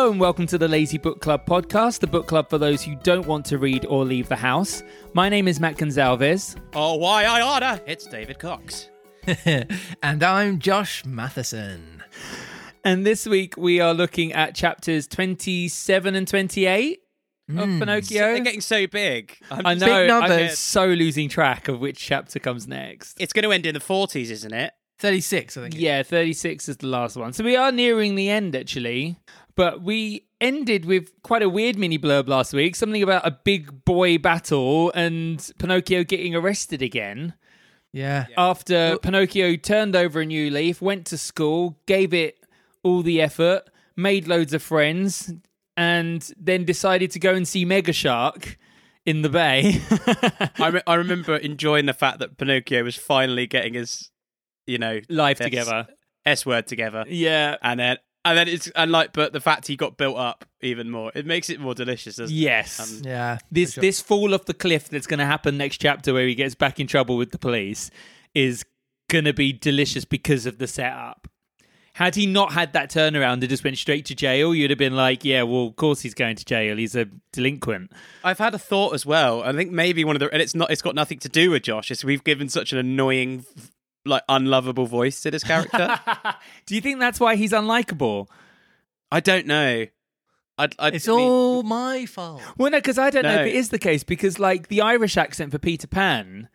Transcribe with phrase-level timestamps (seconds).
[0.00, 2.94] Hello and welcome to the Lazy Book Club podcast, the book club for those who
[3.02, 4.82] don't want to read or leave the house.
[5.12, 6.56] My name is Matt Gonzalez.
[6.72, 7.82] Oh, why I order?
[7.86, 8.88] It's David Cox.
[10.02, 12.02] and I'm Josh Matheson.
[12.82, 17.00] And this week we are looking at chapters 27 and 28
[17.50, 17.78] of hmm.
[17.80, 18.20] Pinocchio.
[18.20, 19.36] They're getting so big.
[19.50, 23.18] I'm I know, Big I'm so losing track of which chapter comes next.
[23.20, 24.72] It's going to end in the 40s, isn't it?
[25.00, 25.74] 36, I think.
[25.76, 27.32] Yeah, 36 is the last one.
[27.32, 29.18] So we are nearing the end, actually.
[29.60, 33.84] But we ended with quite a weird mini blurb last week something about a big
[33.84, 37.34] boy battle and Pinocchio getting arrested again.
[37.92, 38.24] Yeah.
[38.38, 42.42] After Pinocchio turned over a new leaf, went to school, gave it
[42.82, 43.64] all the effort,
[43.96, 45.30] made loads of friends,
[45.76, 48.56] and then decided to go and see Mega Shark
[49.04, 49.82] in the bay.
[50.58, 54.10] I, re- I remember enjoying the fact that Pinocchio was finally getting his,
[54.66, 55.86] you know, Life together.
[56.24, 57.04] S word together.
[57.08, 57.56] Yeah.
[57.60, 60.90] And then, and then it's, and like, but the fact he got built up even
[60.90, 62.78] more, it makes it more delicious, doesn't Yes.
[62.80, 63.38] Um, Yeah.
[63.50, 63.82] this sure.
[63.82, 66.78] this fall off the cliff that's going to happen next chapter where he gets back
[66.80, 67.90] in trouble with the police
[68.34, 68.64] is
[69.08, 71.28] going to be delicious because of the setup.
[71.94, 74.94] Had he not had that turnaround and just went straight to jail, you'd have been
[74.94, 76.76] like, yeah, well, of course he's going to jail.
[76.76, 77.90] He's a delinquent.
[78.22, 79.42] I've had a thought as well.
[79.42, 81.64] I think maybe one of the, and it's not, it's got nothing to do with
[81.64, 81.90] Josh.
[81.90, 83.44] It's we've given such an annoying,
[84.04, 85.98] like, unlovable voice to this character.
[86.66, 88.26] Do you think that's why he's unlikable?
[89.12, 89.86] I don't know.
[90.58, 92.42] I'd, I'd, It's I mean- all my fault.
[92.58, 94.04] Well, no, because I don't know if it is the case.
[94.04, 96.48] Because like the Irish accent for Peter Pan,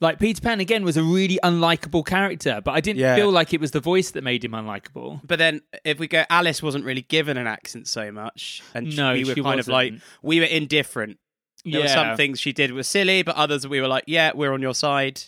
[0.00, 3.14] like Peter Pan again was a really unlikable character, but I didn't Yeah.
[3.16, 5.20] feel like it was the voice that made him unlikable.
[5.26, 9.12] But then, if we go, Alice wasn't really given an accent so much, and No,
[9.12, 9.92] we were she kind of like
[10.22, 11.18] we were indifferent.
[11.66, 14.54] There were some things she did were silly, but others we were like, yeah, we're
[14.54, 15.20] on your side.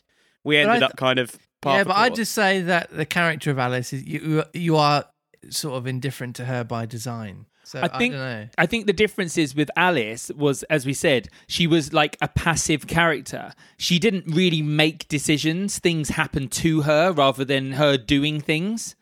[0.42, 1.36] We ended th- up kind of.
[1.65, 4.45] Yeah, but I just say that the character of Alice is you.
[4.53, 5.05] You are
[5.51, 7.47] sort of indifferent to her by design.
[7.64, 8.48] So I, I think don't know.
[8.59, 12.29] I think the difference is with Alice was, as we said, she was like a
[12.29, 13.53] passive character.
[13.79, 18.95] She didn't really make decisions; things happened to her rather than her doing things,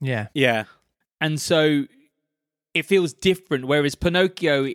[0.00, 0.28] Yeah.
[0.34, 0.64] yeah,
[1.20, 1.86] and so
[2.74, 3.66] it feels different.
[3.66, 4.72] Whereas Pinocchio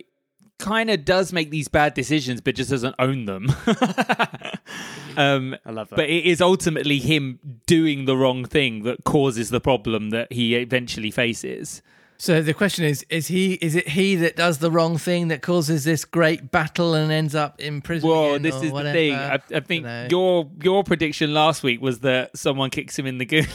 [0.62, 3.48] kind of does make these bad decisions, but just doesn't own them.
[5.16, 5.96] um, I love that.
[5.96, 10.54] but it is ultimately him doing the wrong thing that causes the problem that he
[10.54, 11.82] eventually faces.
[12.16, 13.54] So the question is: Is he?
[13.54, 17.34] Is it he that does the wrong thing that causes this great battle and ends
[17.34, 18.08] up in prison?
[18.08, 18.92] Well, this or is whatever?
[18.92, 19.14] the thing.
[19.14, 20.08] I, I think Dunno.
[20.08, 23.48] your your prediction last week was that someone kicks him in the goose.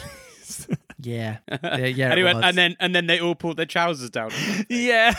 [1.00, 1.38] Yeah.
[1.62, 1.76] Yeah.
[1.86, 4.30] yeah anyway, and then and then they all pulled their trousers down.
[4.68, 5.14] yeah,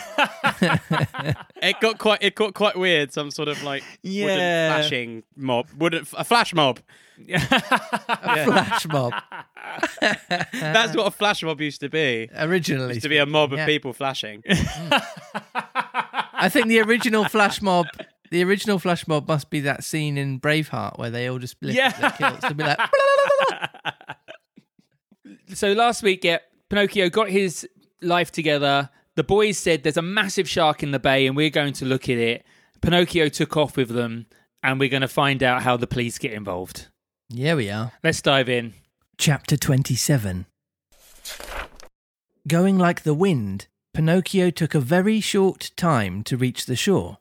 [1.62, 3.14] it got quite it got quite weird.
[3.14, 4.26] Some sort of like Yeah.
[4.26, 4.38] wooden
[4.74, 6.82] flashing mob, wooden a flash mob.
[7.30, 7.40] a
[8.46, 9.14] flash mob
[10.52, 12.30] That's what a flash mob used to be.
[12.38, 12.96] originally.
[12.96, 14.44] Used to be a mob of people flashing.
[14.48, 17.88] I think the original flash mob,
[18.32, 21.78] the original flash mob must be that scene in Braveheart where they all just lift
[21.78, 21.92] Yeah.
[21.92, 22.80] their kilts to be like,
[25.54, 26.40] so last week, yeah,
[26.70, 27.68] Pinocchio got his
[28.02, 28.90] life together.
[29.16, 32.08] The boys said there's a massive shark in the bay and we're going to look
[32.10, 32.46] at it.
[32.82, 34.28] Pinocchio took off with them
[34.64, 36.88] and we're going to find out how the police get involved.
[37.30, 37.92] yeah, we are.
[38.04, 38.74] Let's dive in.
[39.18, 40.46] Chapter 27
[42.48, 47.18] Going like the wind, Pinocchio took a very short time to reach the shore.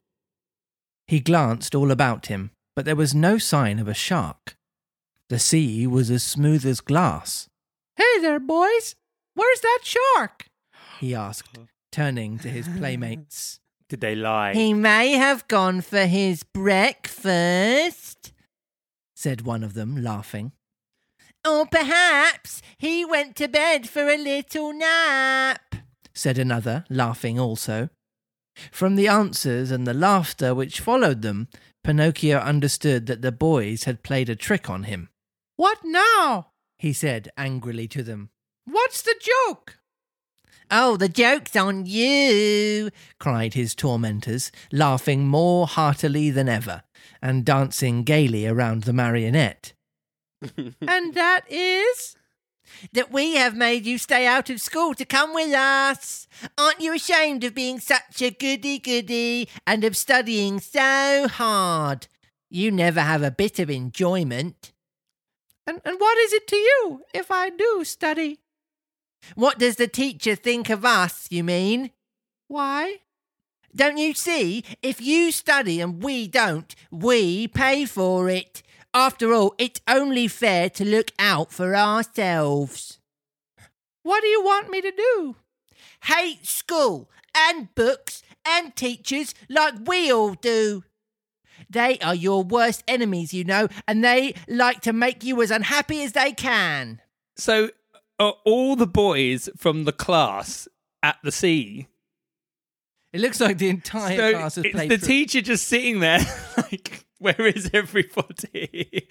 [1.06, 4.56] He glanced all about him, but there was no sign of a shark.
[5.28, 7.48] The sea was as smooth as glass.
[7.98, 8.94] Hey there, boys!
[9.34, 10.46] Where's that shark?
[11.00, 11.58] He asked,
[11.90, 13.58] turning to his playmates.
[13.88, 14.54] Did they lie?
[14.54, 18.32] He may have gone for his breakfast,
[19.16, 20.52] said one of them, laughing.
[21.44, 25.74] Or perhaps he went to bed for a little nap,
[26.14, 27.88] said another, laughing also.
[28.70, 31.48] From the answers and the laughter which followed them,
[31.82, 35.08] Pinocchio understood that the boys had played a trick on him.
[35.56, 36.52] What now?
[36.78, 38.30] He said angrily to them.
[38.64, 39.78] What's the joke?
[40.70, 46.82] Oh, the joke's on you, cried his tormentors, laughing more heartily than ever,
[47.22, 49.72] and dancing gaily around the marionette.
[50.56, 52.16] and that is?
[52.92, 56.28] That we have made you stay out of school to come with us.
[56.58, 62.08] Aren't you ashamed of being such a goody goody and of studying so hard?
[62.50, 64.72] You never have a bit of enjoyment.
[65.68, 68.38] And, and what is it to you if I do study?
[69.34, 71.90] What does the teacher think of us, you mean?
[72.46, 73.00] Why?
[73.76, 74.64] Don't you see?
[74.82, 78.62] If you study and we don't, we pay for it.
[78.94, 82.98] After all, it's only fair to look out for ourselves.
[84.02, 85.36] What do you want me to do?
[86.04, 90.84] Hate school and books and teachers like we all do.
[91.70, 96.02] They are your worst enemies, you know, and they like to make you as unhappy
[96.02, 97.00] as they can.
[97.36, 97.70] So
[98.18, 100.66] are all the boys from the class
[101.02, 101.88] at the sea?
[103.12, 106.00] It looks like the entire So class has it's played the through- teacher just sitting
[106.00, 106.20] there,
[106.56, 109.06] like, where is everybody?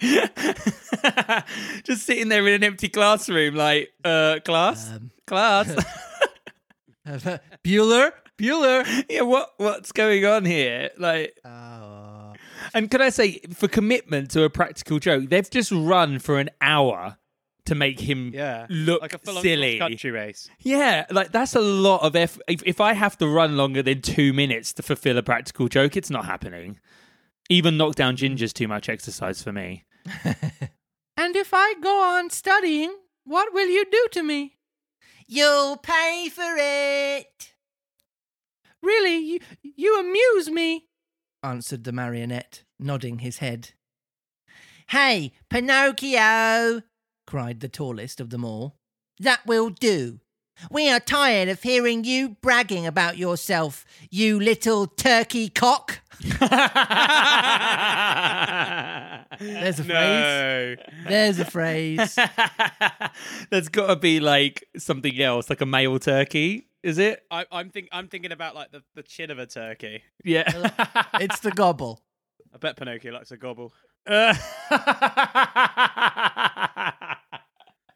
[1.84, 5.74] just sitting there in an empty classroom, like, uh, class, Um, class.
[7.64, 9.04] Bueller, Bueller.
[9.08, 10.90] yeah, what what's going on here?
[10.98, 11.97] Like, Oh.
[12.74, 16.50] And can I say, for commitment to a practical joke, they've just run for an
[16.60, 17.18] hour
[17.66, 18.66] to make him Yeah.
[18.70, 19.78] look Like a silly.
[19.78, 20.48] country race.
[20.60, 22.42] Yeah, like that's a lot of effort.
[22.48, 25.96] If, if I have to run longer than two minutes to fulfill a practical joke,
[25.96, 26.80] it's not happening.
[27.50, 28.18] Even knockdown mm.
[28.18, 29.84] ginger's too much exercise for me.
[31.18, 32.94] And if I go on studying,
[33.24, 34.56] what will you do to me?
[35.26, 37.54] You'll pay for it.
[38.80, 40.86] Really, you, you amuse me,
[41.42, 43.70] answered the marionette, nodding his head.
[44.88, 46.82] Hey, Pinocchio,
[47.26, 48.76] cried the tallest of them all.
[49.20, 50.20] That will do.
[50.70, 56.00] We are tired of hearing you bragging about yourself, you little turkey cock.
[59.38, 60.76] There's a No.
[61.06, 62.18] There's a phrase.
[63.50, 67.22] That's got to be like something else, like a male turkey, is it?
[67.30, 70.02] I, I'm think I'm thinking about like the, the chin of a turkey.
[70.24, 70.44] Yeah.
[71.14, 72.00] it's the gobble.
[72.54, 73.72] I bet Pinocchio likes a gobble.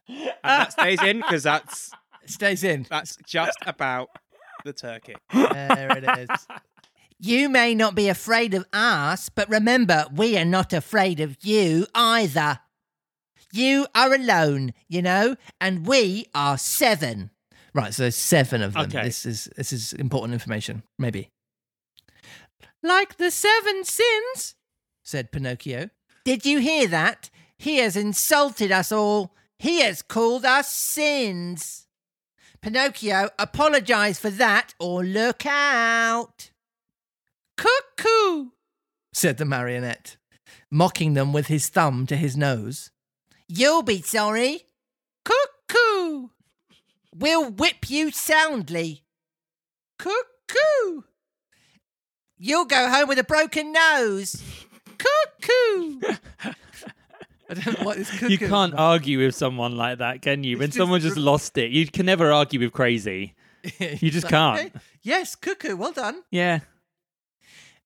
[0.08, 1.90] And that stays in because that's
[2.26, 2.87] stays in.
[2.90, 4.08] that's just about
[4.64, 5.14] the turkey.
[5.32, 6.46] There it is.
[7.25, 11.87] You may not be afraid of us, but remember, we are not afraid of you
[11.94, 12.58] either.
[13.52, 17.31] You are alone, you know, and we are seven.
[17.75, 18.83] Right, so seven of them.
[18.83, 19.05] Okay.
[19.05, 21.31] This is this is important information, maybe.
[22.83, 24.57] Like the seven sins,
[25.03, 25.91] said Pinocchio.
[26.25, 27.31] Did you hear that?
[27.59, 29.35] He has insulted us all.
[29.59, 31.87] He has called us sins.
[32.61, 36.51] Pinocchio, apologize for that or look out.
[37.57, 38.51] Cuckoo,
[39.13, 40.17] said the marionette,
[40.71, 42.91] mocking them with his thumb to his nose.
[43.49, 44.63] You'll be sorry.
[45.25, 46.01] Cuckoo.
[47.14, 49.05] We'll whip you soundly.
[49.99, 51.03] Cuckoo.
[52.38, 54.43] You'll go home with a broken nose.
[54.99, 56.00] Cuckoo.
[57.50, 60.56] I don't know what this cuckoo you can't argue with someone like that, can you?
[60.59, 63.35] When just someone just r- lost it, you can never argue with crazy.
[63.79, 64.75] You just can't.
[65.03, 65.76] Yes, cuckoo.
[65.76, 66.23] Well done.
[66.32, 66.61] Yeah.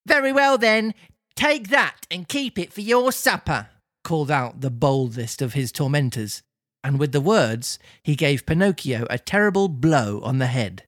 [0.06, 0.94] Very well then.
[1.34, 3.68] Take that and keep it for your supper,
[4.02, 6.42] called out the boldest of his tormentors.
[6.86, 10.84] And with the words, he gave Pinocchio a terrible blow on the head.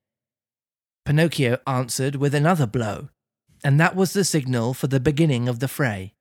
[1.04, 3.08] Pinocchio answered with another blow,
[3.64, 6.14] and that was the signal for the beginning of the fray.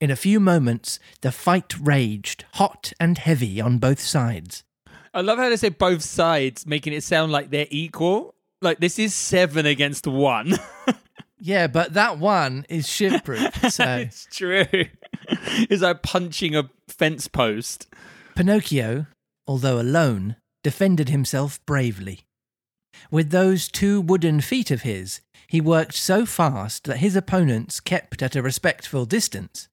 [0.00, 4.64] In a few moments, the fight raged, hot and heavy on both sides.
[5.12, 8.34] I love how they say both sides, making it sound like they're equal.
[8.62, 10.54] Like this is seven against one.
[11.44, 13.84] Yeah, but that one is shiv proof, so.
[13.84, 14.64] it's true.
[15.28, 17.88] it's like punching a fence post.
[18.34, 19.06] Pinocchio,
[19.46, 22.20] although alone, defended himself bravely.
[23.10, 28.22] With those two wooden feet of his, he worked so fast that his opponents kept
[28.22, 29.68] at a respectful distance.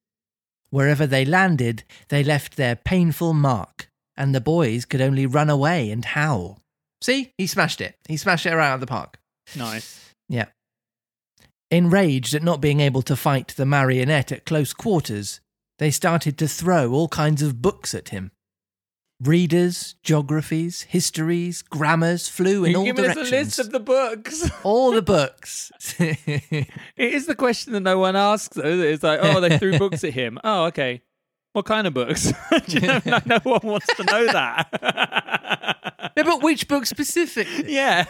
[0.72, 5.90] Wherever they landed, they left their painful mark, and the boys could only run away
[5.90, 6.60] and howl.
[7.02, 7.96] See, he smashed it.
[8.08, 9.20] He smashed it right out of the park.
[9.56, 10.14] Nice.
[10.28, 10.48] Yeah.
[11.72, 15.40] Enraged at not being able to fight the marionette at close quarters,
[15.78, 18.32] they started to throw all kinds of books at him.
[19.22, 23.26] Readers, geographies, histories, grammars flew in all give directions.
[23.28, 24.50] us a list of the books.
[24.64, 25.72] all the books.
[26.00, 28.56] it is the question that no one asks.
[28.56, 28.64] though.
[28.66, 30.40] It's like, oh, they threw books at him.
[30.46, 31.02] Oh, okay.
[31.52, 32.32] What kind of books?
[32.68, 36.12] You know, no, no one wants to know that.
[36.16, 37.74] Yeah, but which book specifically?
[37.74, 38.06] yeah.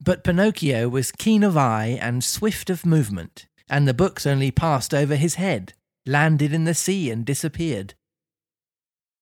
[0.00, 4.92] But Pinocchio was keen of eye and swift of movement, and the books only passed
[4.92, 5.74] over his head,
[6.06, 7.94] landed in the sea, and disappeared.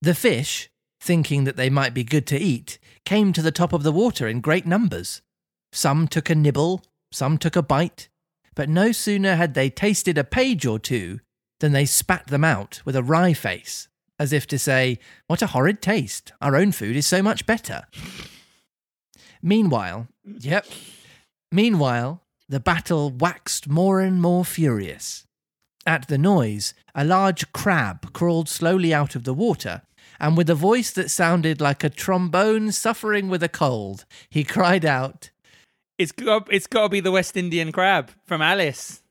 [0.00, 0.70] The fish,
[1.02, 4.28] thinking that they might be good to eat, came to the top of the water
[4.28, 5.20] in great numbers.
[5.72, 8.08] Some took a nibble, some took a bite,
[8.54, 11.18] but no sooner had they tasted a page or two
[11.58, 15.48] than they spat them out with a wry face, as if to say, What a
[15.48, 16.32] horrid taste!
[16.40, 17.82] Our own food is so much better.
[19.42, 20.66] Meanwhile, yep.
[21.50, 25.26] Meanwhile, the battle waxed more and more furious.
[25.84, 29.82] At the noise, a large crab crawled slowly out of the water,
[30.22, 34.84] and with a voice that sounded like a trombone suffering with a cold, he cried
[34.86, 35.30] out,
[35.98, 39.02] It's got it's got to be the West Indian crab from Alice.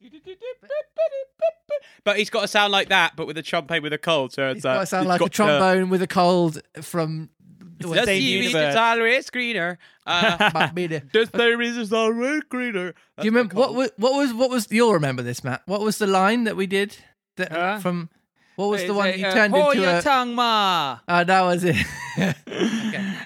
[2.03, 4.33] But he's got to sound like that, but with a trombone with a cold.
[4.33, 7.29] So it's It's got to uh, sound like a uh, trombone with a cold from.
[7.77, 8.71] The Same seaweed universe.
[8.71, 9.79] is always greener.
[10.05, 12.93] Uh, Do you the seaweed is always greener.
[13.21, 15.61] you remember what was what was what was you'll remember this, Matt?
[15.65, 16.95] What was the line that we did
[17.37, 18.09] that Uh, from?
[18.55, 20.01] What was the one you uh, turned Hold into your a?
[20.01, 20.99] tongue, ma.
[21.07, 21.75] Oh, that was it.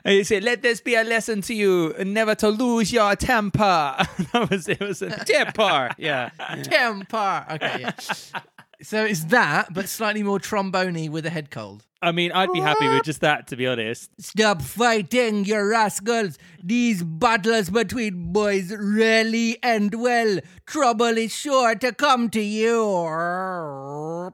[0.06, 3.96] And he said, "Let this be a lesson to you, never to lose your temper."
[4.34, 4.80] that was it.
[4.80, 5.90] Was a Temper.
[5.98, 6.30] Yeah.
[6.64, 7.46] Temper.
[7.50, 8.40] Okay, yeah.
[8.82, 11.86] So it's that, but slightly more trombone with a head cold.
[12.02, 14.12] I mean, I'd be happy with just that, to be honest.
[14.22, 16.38] Stop fighting, you rascals!
[16.64, 20.40] These battles between boys rarely end well.
[20.68, 22.76] Trouble is sure to come to you.
[22.80, 24.34] oh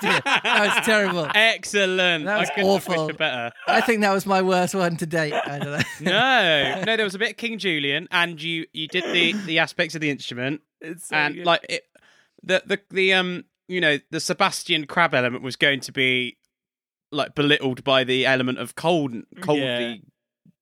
[0.00, 1.28] dear, that was terrible.
[1.34, 2.24] Excellent.
[2.26, 3.12] That was I awful.
[3.12, 3.52] better.
[3.66, 5.32] I think that was my worst one to date.
[5.32, 5.82] I don't know.
[6.00, 9.58] No, no, there was a bit of King Julien, and you you did the the
[9.60, 11.46] aspects of the instrument, It's so and good.
[11.46, 11.84] like it,
[12.42, 16.36] the the the um you know the Sebastian Crab element was going to be
[17.12, 20.02] like belittled by the element of cold coldly.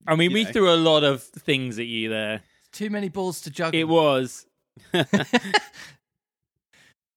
[0.06, 0.52] I mean, we know.
[0.52, 2.40] threw a lot of things at you there.
[2.72, 3.78] Too many balls to juggle.
[3.78, 4.46] It was.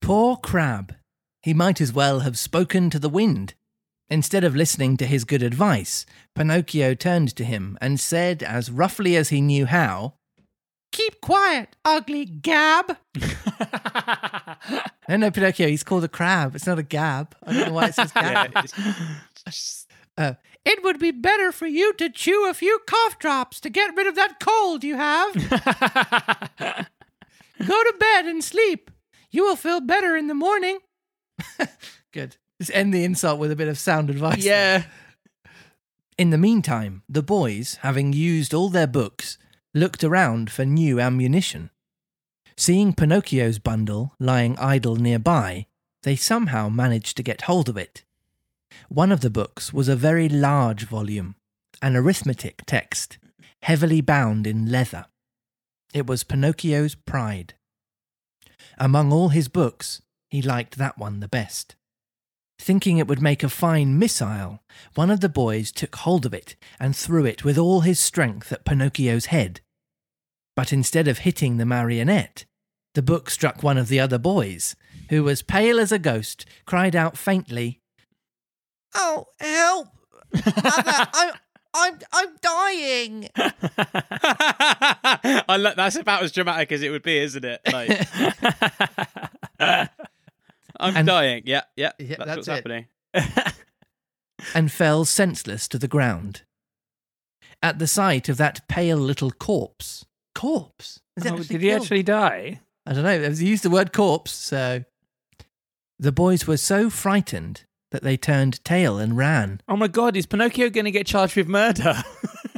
[0.01, 0.95] Poor Crab.
[1.41, 3.53] He might as well have spoken to the wind.
[4.09, 9.15] Instead of listening to his good advice, Pinocchio turned to him and said, as roughly
[9.15, 10.15] as he knew how,
[10.91, 12.97] Keep quiet, ugly gab.
[15.09, 16.55] No, no, Pinocchio, he's called a crab.
[16.55, 17.35] It's not a gab.
[17.45, 18.53] I don't know why it says gab.
[20.17, 20.33] Uh,
[20.65, 24.07] it would be better for you to chew a few cough drops to get rid
[24.07, 25.33] of that cold you have.
[27.65, 28.91] Go to bed and sleep.
[29.31, 30.79] You will feel better in the morning.
[32.11, 32.35] Good.
[32.59, 34.43] Just end the insult with a bit of sound advice.
[34.43, 34.83] yeah.
[36.17, 39.37] In the meantime, the boys, having used all their books,
[39.73, 41.69] looked around for new ammunition.
[42.57, 45.67] Seeing Pinocchio's bundle lying idle nearby,
[46.03, 48.03] they somehow managed to get hold of it.
[48.89, 51.35] One of the books was a very large volume,
[51.81, 53.17] an arithmetic text,
[53.63, 55.05] heavily bound in leather.
[55.93, 57.53] It was Pinocchio's pride.
[58.77, 61.75] Among all his books, he liked that one the best.
[62.61, 64.59] Thinking it would make a fine missile,
[64.93, 68.51] one of the boys took hold of it and threw it with all his strength
[68.51, 69.61] at Pinocchio's head.
[70.55, 72.45] But instead of hitting the marionette,
[72.93, 74.75] the book struck one of the other boys,
[75.09, 77.79] who was pale as a ghost, cried out faintly,
[78.93, 79.87] Oh, help!
[80.31, 80.53] Mother,
[81.13, 81.33] I'm,
[81.73, 83.29] I'm, I'm dying!
[85.49, 87.61] I lo- that's about as dramatic as it would be, isn't it?
[87.71, 88.07] Like,
[90.81, 91.43] I'm And- dying.
[91.45, 92.51] Yeah, yeah, Yeah, that's, that's what's it.
[92.51, 92.85] happening.
[94.55, 96.41] and fell senseless to the ground.
[97.61, 100.05] At the sight of that pale little corpse.
[100.33, 100.99] Corpse?
[101.15, 102.61] Is Oh, actually did he actually die?
[102.85, 103.29] I don't know.
[103.31, 104.83] He used the word corpse, so.
[105.99, 109.61] The boys were so frightened that they turned tail and ran.
[109.67, 111.93] Oh my god, is Pinocchio going to get charged with murder?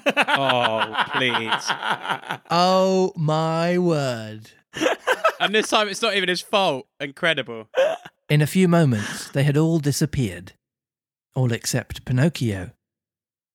[0.05, 1.69] Oh, please.
[2.49, 4.51] Oh my word.
[5.39, 6.87] And this time it's not even his fault.
[6.99, 7.67] Incredible.
[8.29, 10.53] In a few moments, they had all disappeared.
[11.35, 12.71] All except Pinocchio.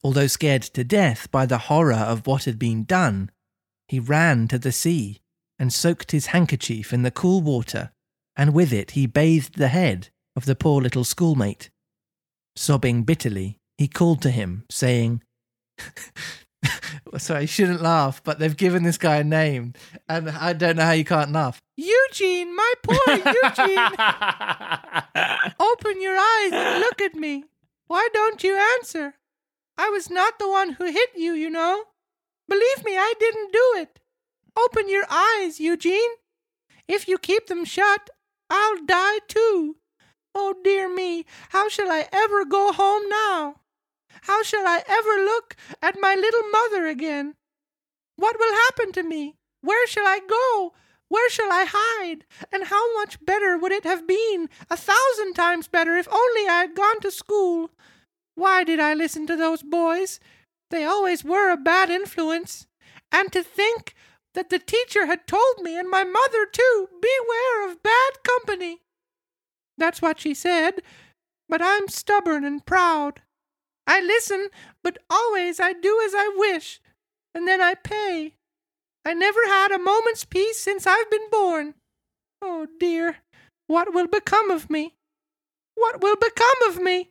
[0.05, 3.31] Although scared to death by the horror of what had been done,
[3.89, 5.21] he ran to the sea
[5.59, 7.91] and soaked his handkerchief in the cool water,
[8.37, 11.71] and with it he bathed the head of the poor little schoolmate.
[12.55, 15.23] Sobbing bitterly, he called to him, saying,
[17.19, 19.75] Sorry, I shouldn't laugh, but they've given this guy a name,
[20.09, 21.61] and I don't know how you can't laugh.
[21.77, 23.79] Eugene, my poor Eugene!
[25.61, 27.45] Open your eyes and look at me.
[27.87, 29.15] Why don't you answer?
[29.77, 31.85] I was not the one who hit you, you know.
[32.49, 34.00] Believe me, I didn't do it.
[34.59, 36.11] Open your eyes, Eugene.
[36.88, 38.11] If you keep them shut,
[38.50, 39.77] I'll die too.
[40.35, 43.57] Oh, dear me, how shall I ever go home now?
[44.23, 47.35] How shall I ever look at my little mother again?
[48.17, 49.37] What will happen to me?
[49.61, 50.73] Where shall I go?
[51.09, 52.25] Where shall I hide?
[52.53, 56.61] And how much better would it have been, a thousand times better, if only I
[56.63, 57.71] had gone to school?
[58.35, 60.21] Why did I listen to those boys?
[60.71, 62.67] They always were a bad influence.
[63.11, 63.95] And to think
[64.35, 68.83] that the teacher had told me, and my mother too, beware of bad company.
[69.79, 70.83] That's what she said,
[71.49, 73.23] but I'm stubborn and proud.
[73.88, 74.49] I listen,
[74.85, 76.80] but always I do as I wish,
[77.35, 78.35] and then I pay.
[79.04, 81.75] I never had a moment's peace since I've been born.
[82.42, 83.16] Oh dear,
[83.66, 84.95] what will become of me?
[85.75, 87.11] What will become of me?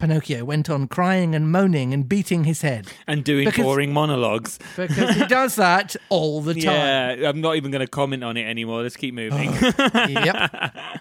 [0.00, 4.58] Pinocchio went on crying and moaning and beating his head and doing Because- boring monologues.
[4.76, 7.18] because he does that all the time.
[7.20, 8.82] Yeah, I'm not even going to comment on it anymore.
[8.82, 9.50] Let's keep moving.
[9.78, 10.76] Oh, yep.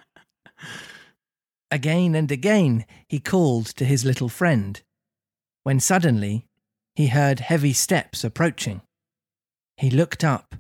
[1.72, 4.81] Again and again he called to his little friend,
[5.63, 6.48] when suddenly
[6.95, 8.81] he heard heavy steps approaching.
[9.77, 10.55] He looked up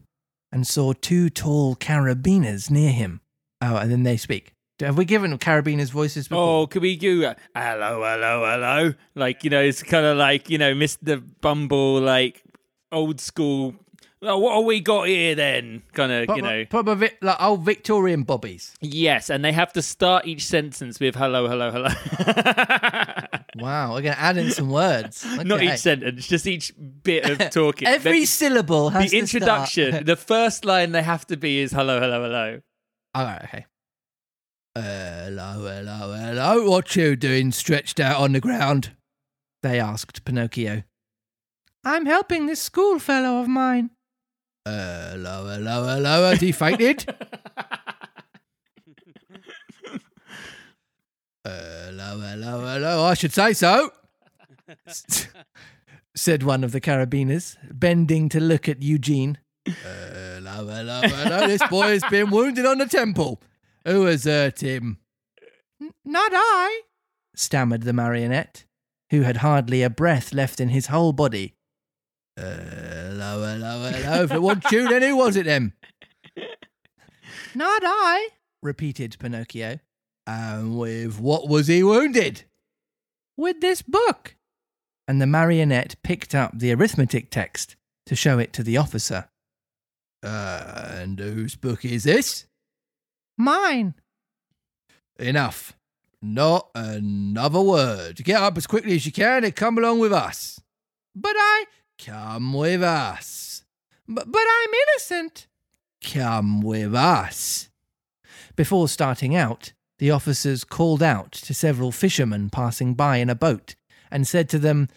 [0.51, 3.21] and saw two tall carabineers near him.
[3.61, 4.53] Oh, and then they speak.
[4.79, 6.61] Have we given carabineers voices before?
[6.63, 8.93] Oh, could we do uh, hello, hello, hello?
[9.15, 11.23] Like, you know, it's kind of like, you know, Mr.
[11.39, 12.43] Bumble, like
[12.91, 13.75] old school.
[14.21, 15.83] Oh, what have we got here then?
[15.93, 16.65] Kind of, you know.
[16.65, 18.73] Proper vi- like old Victorian bobbies.
[18.81, 21.89] Yes, and they have to start each sentence with hello, hello, hello.
[23.57, 25.25] Wow, we're going to add in some words.
[25.45, 27.87] Not each sentence, just each bit of talking.
[27.87, 32.21] Every syllable has the introduction, the first line they have to be is hello, hello,
[32.23, 32.59] hello.
[33.13, 33.65] All right, okay.
[34.75, 36.69] Hello, hello, hello.
[36.69, 38.91] What you doing stretched out on the ground?
[39.63, 40.83] They asked Pinocchio.
[41.85, 43.91] I'm helping this schoolfellow of mine.
[44.65, 46.29] Uh, hello, hello, hello.
[46.29, 47.05] Has he fainted?
[51.43, 53.03] hello, hello, hello.
[53.03, 53.91] I should say so.
[56.15, 59.37] said one of the carabineers, bending to look at Eugene.
[59.67, 59.71] Uh,
[60.35, 61.47] hello, hello, hello.
[61.47, 63.41] This boy has been wounded on the temple.
[63.85, 64.97] Who has hurt him?
[66.03, 66.81] Not I,
[67.35, 68.65] stammered the marionette,
[69.11, 71.54] who had hardly a breath left in his whole body.
[72.37, 74.23] Hello, hello, hello.
[74.23, 75.73] If it wasn't you, then who was it then?
[77.53, 78.29] Not I,
[78.61, 79.79] repeated Pinocchio.
[80.27, 82.43] And with what was he wounded?
[83.37, 84.35] With this book.
[85.07, 87.75] And the marionette picked up the arithmetic text
[88.07, 89.29] to show it to the officer.
[90.23, 92.47] Uh, and whose book is this?
[93.37, 93.93] Mine.
[95.19, 95.77] Enough.
[96.21, 98.23] Not another word.
[98.23, 100.59] Get up as quickly as you can and come along with us.
[101.15, 101.65] But I.
[102.03, 103.63] Come with us.
[104.07, 105.47] But, but I'm innocent.
[106.03, 107.69] Come with us.
[108.55, 113.75] Before starting out, the officers called out to several fishermen passing by in a boat
[114.11, 114.89] and said to them,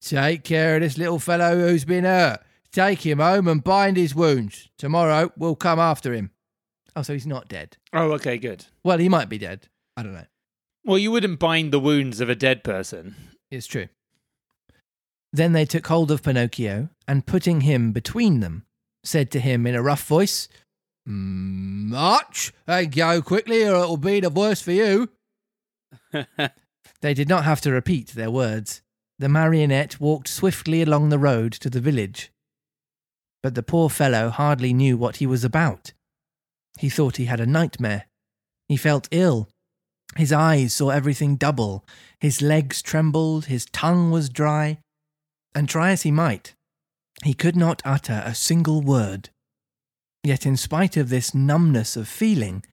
[0.00, 2.40] Take care of this little fellow who's been hurt.
[2.70, 4.68] Take him home and bind his wounds.
[4.76, 6.30] Tomorrow we'll come after him.
[6.94, 7.76] Oh, so he's not dead.
[7.92, 8.66] Oh, okay, good.
[8.84, 9.68] Well, he might be dead.
[9.96, 10.26] I don't know.
[10.84, 13.14] Well, you wouldn't bind the wounds of a dead person.
[13.50, 13.88] It's true.
[15.32, 18.64] Then they took hold of Pinocchio and, putting him between them,
[19.04, 20.48] said to him in a rough voice,
[21.06, 25.10] March and go quickly, or it'll be the worse for you.
[27.00, 28.82] They did not have to repeat their words.
[29.18, 32.30] The marionette walked swiftly along the road to the village.
[33.42, 35.92] But the poor fellow hardly knew what he was about.
[36.78, 38.06] He thought he had a nightmare.
[38.68, 39.48] He felt ill.
[40.16, 41.84] His eyes saw everything double.
[42.18, 43.46] His legs trembled.
[43.46, 44.78] His tongue was dry.
[45.54, 46.54] And try as he might,
[47.24, 49.30] he could not utter a single word.
[50.22, 52.64] Yet, in spite of this numbness of feeling,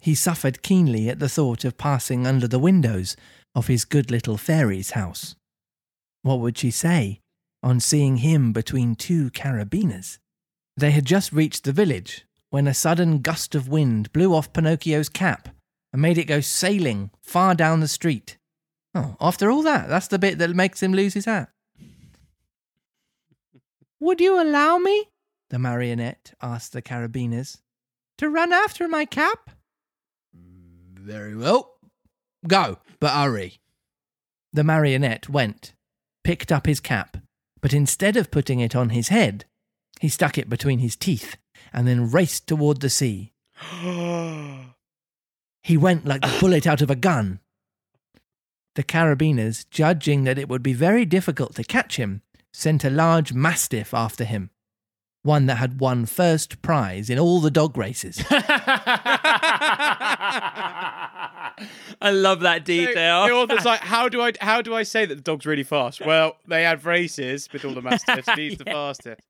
[0.00, 3.16] he suffered keenly at the thought of passing under the windows
[3.54, 5.34] of his good little fairy's house.
[6.22, 7.20] What would she say
[7.62, 10.18] on seeing him between two carabineers?
[10.76, 15.08] They had just reached the village when a sudden gust of wind blew off Pinocchio's
[15.08, 15.48] cap
[15.92, 18.38] and made it go sailing far down the street.
[18.94, 21.50] Oh, after all that, that's the bit that makes him lose his hat.
[24.00, 25.08] Would you allow me,
[25.50, 27.58] the marionette asked the carabineers,
[28.18, 29.50] to run after my cap?
[30.32, 31.74] Very well.
[32.46, 33.60] Go, but hurry.
[34.52, 35.72] The marionette went,
[36.22, 37.16] picked up his cap,
[37.60, 39.44] but instead of putting it on his head,
[40.00, 41.36] he stuck it between his teeth
[41.72, 43.32] and then raced toward the sea.
[45.64, 47.40] He went like the bullet out of a gun.
[48.74, 52.22] The carabineers, judging that it would be very difficult to catch him,
[52.58, 54.50] sent a large mastiff after him,
[55.22, 58.20] one that had won first prize in all the dog races.
[62.00, 63.26] I love that detail.
[63.26, 66.00] The author's like, how do I how do I say that the dog's really fast?
[66.04, 68.28] Well, they had races with all the mastiffs.
[68.36, 69.20] He's the fastest.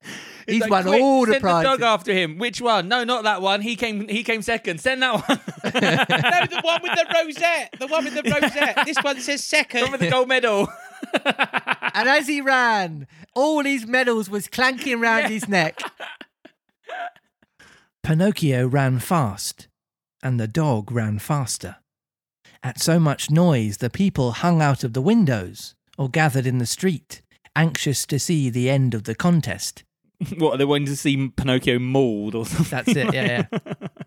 [0.47, 1.63] He's Like, won quick, all the send prizes.
[1.71, 2.37] the dog after him.
[2.37, 2.87] Which one?
[2.87, 3.61] No, not that one.
[3.61, 4.07] He came.
[4.07, 4.79] He came second.
[4.81, 5.39] Send that one.
[5.63, 7.75] no, the one with the rosette.
[7.79, 8.85] The one with the rosette.
[8.85, 9.79] This one says second.
[9.81, 10.67] The One with the gold medal.
[11.93, 15.79] And as he ran, all his medals was clanking round his neck.
[18.03, 19.67] Pinocchio ran fast,
[20.23, 21.77] and the dog ran faster.
[22.63, 26.65] At so much noise, the people hung out of the windows or gathered in the
[26.65, 27.21] street,
[27.55, 29.83] anxious to see the end of the contest.
[30.37, 30.55] what?
[30.55, 32.65] are They wanted to see Pinocchio mauled or something.
[32.69, 33.87] That's it, yeah, yeah.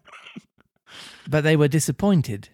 [1.29, 2.49] But they were disappointed,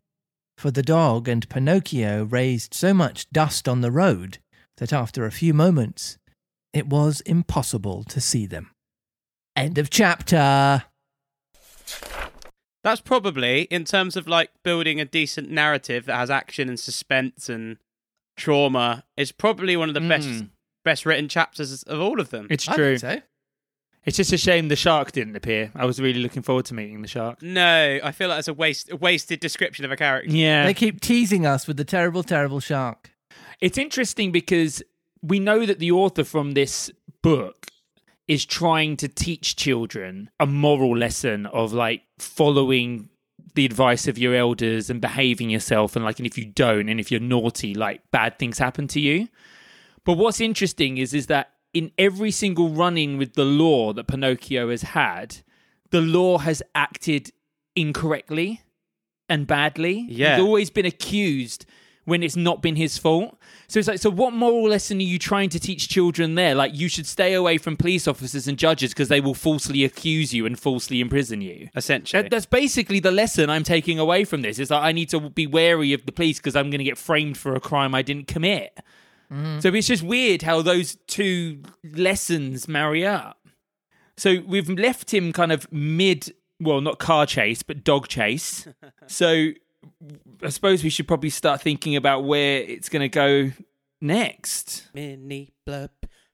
[0.59, 4.39] for the dog and Pinocchio raised so much dust on the road
[4.79, 6.19] that after a few moments
[6.73, 8.71] it was impossible to see them.
[9.57, 10.85] End of chapter.
[12.85, 17.49] That's probably in terms of like building a decent narrative that has action and suspense
[17.49, 17.77] and
[18.37, 19.05] trauma.
[19.17, 20.51] Is probably one of the best Mm.
[20.85, 22.47] best written chapters of all of them.
[22.51, 22.99] It's I true.
[22.99, 23.23] think so.
[24.05, 25.71] It's just a shame the shark didn't appear.
[25.75, 27.43] I was really looking forward to meeting the shark.
[27.43, 30.35] No, I feel like it's a waste a wasted description of a character.
[30.35, 30.65] Yeah.
[30.65, 33.11] They keep teasing us with the terrible, terrible shark.
[33.61, 34.83] It's interesting because
[35.21, 36.91] we know that the author from this
[37.23, 37.67] book
[38.29, 43.09] is trying to teach children a moral lesson of like following
[43.55, 47.01] the advice of your elders and behaving yourself and like and if you don't and
[47.01, 49.29] if you're naughty like bad things happen to you.
[50.05, 54.69] But what's interesting is is that in every single run-in with the law that Pinocchio
[54.71, 55.37] has had,
[55.91, 57.31] the law has acted
[57.77, 58.63] incorrectly
[59.29, 60.05] and badly.
[60.09, 60.37] Yeah.
[60.37, 61.65] He's always been accused
[62.05, 63.39] when it's not been his fault.
[63.69, 66.55] So it's like, so what moral lesson are you trying to teach children there?
[66.55, 70.35] Like, you should stay away from police officers and judges because they will falsely accuse
[70.35, 71.69] you and falsely imprison you.
[71.77, 74.59] Essentially, That, that's basically the lesson I'm taking away from this.
[74.59, 76.99] Is that I need to be wary of the police because I'm going to get
[76.99, 78.77] framed for a crime I didn't commit.
[79.31, 83.39] So it's just weird how those two lessons marry up.
[84.17, 88.67] So we've left him kind of mid, well, not car chase, but dog chase.
[89.07, 89.51] so
[90.43, 93.53] I suppose we should probably start thinking about where it's going to go
[94.01, 94.89] next.
[94.95, 95.91] mini blub,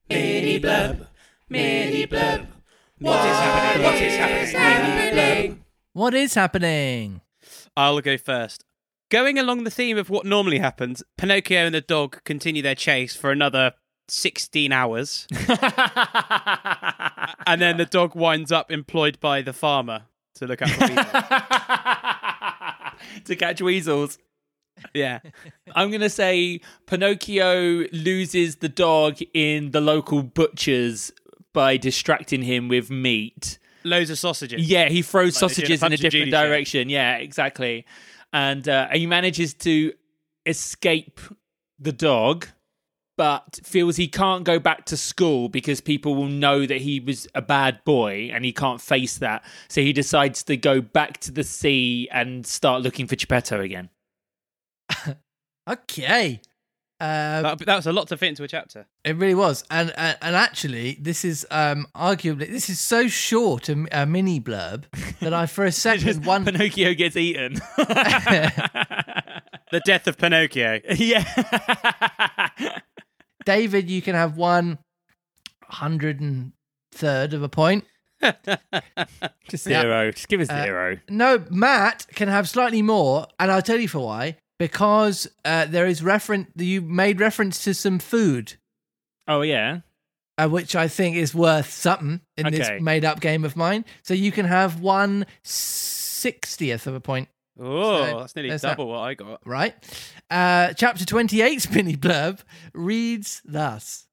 [0.09, 1.07] mini blub,
[1.48, 2.46] mini blub.
[2.98, 3.85] What is happening?
[3.85, 5.14] What is happening?
[5.14, 5.59] Mini blub.
[5.92, 7.20] What is happening?
[7.76, 8.64] I'll go first.
[9.14, 13.14] Going along the theme of what normally happens, Pinocchio and the dog continue their chase
[13.14, 13.74] for another
[14.09, 15.29] 16 hours,
[17.46, 20.68] and then the dog winds up employed by the farmer to look out
[23.24, 24.18] to catch weasels.
[24.92, 25.20] yeah.
[25.77, 31.12] I'm going to say Pinocchio loses the dog in the local butcher's
[31.53, 33.61] by distracting him with meat.
[33.85, 34.68] Loads of sausages.
[34.68, 36.46] Yeah, he throws Like sausages in a different Judy show.
[36.48, 36.88] direction.
[36.88, 37.87] Yeah, exactly.
[38.35, 39.92] And uh, he manages to
[40.44, 41.20] escape
[41.79, 42.49] the dog,
[43.16, 47.29] but feels he can't go back to school because people will know that he was
[47.37, 49.44] a bad boy and he can't face that.
[49.68, 53.88] So he decides to go back to the sea and start looking for Geppetto again.
[55.66, 56.42] Okay.
[57.04, 58.86] Uh, That, that was a lot to fit into a chapter.
[59.04, 63.68] it really was, and and, and actually, this is um, arguably this is so short
[63.68, 64.84] a, a mini blurb
[65.20, 67.60] that I for a second one Pinocchio gets eaten.
[69.70, 70.80] The death of Pinocchio.
[70.96, 71.24] yeah.
[73.44, 74.78] David, you can have one
[75.64, 76.52] hundred and
[76.92, 77.84] third of a point.
[79.48, 80.12] Just zero.
[80.12, 80.98] Just give us Uh, zero.
[81.08, 84.36] No, Matt can have slightly more, and I'll tell you for why.
[84.58, 88.54] Because uh, there is reference, you made reference to some food,
[89.26, 89.80] Oh yeah.
[90.38, 92.58] uh, which I think is worth something in Okay.
[92.58, 93.84] this made-up game of mine.
[94.02, 98.76] So you can have one sixtieth of a point, Oh, So, that's nearly there's that.
[98.76, 99.40] double what I got.
[99.46, 99.74] right?
[100.30, 102.40] Uh, chapter 28's mini blurb
[102.72, 104.06] reads thus.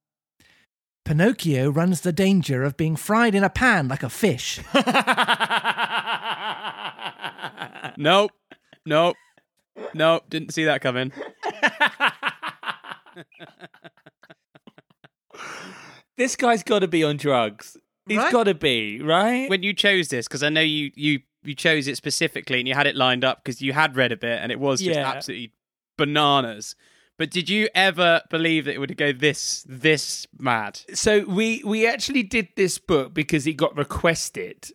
[1.06, 4.60] Pinocchio runs the danger of being fried in a pan like a fish.
[7.98, 8.32] Nope.
[8.86, 9.16] Nope.
[9.94, 10.24] Nope.
[10.30, 11.12] Didn't see that coming.
[16.18, 17.78] this guy's got to be on drugs.
[18.08, 18.32] He's Right?
[18.32, 19.50] got to be right.
[19.50, 22.74] When you chose this, because I know you you you chose it specifically and you
[22.76, 25.10] had it lined up because you had read a bit and it was just Yeah.
[25.10, 25.54] absolutely
[25.98, 26.76] bananas.
[27.18, 30.82] But did you ever believe that it would go this this mad?
[30.94, 34.72] so we we actually did this book because it got requested.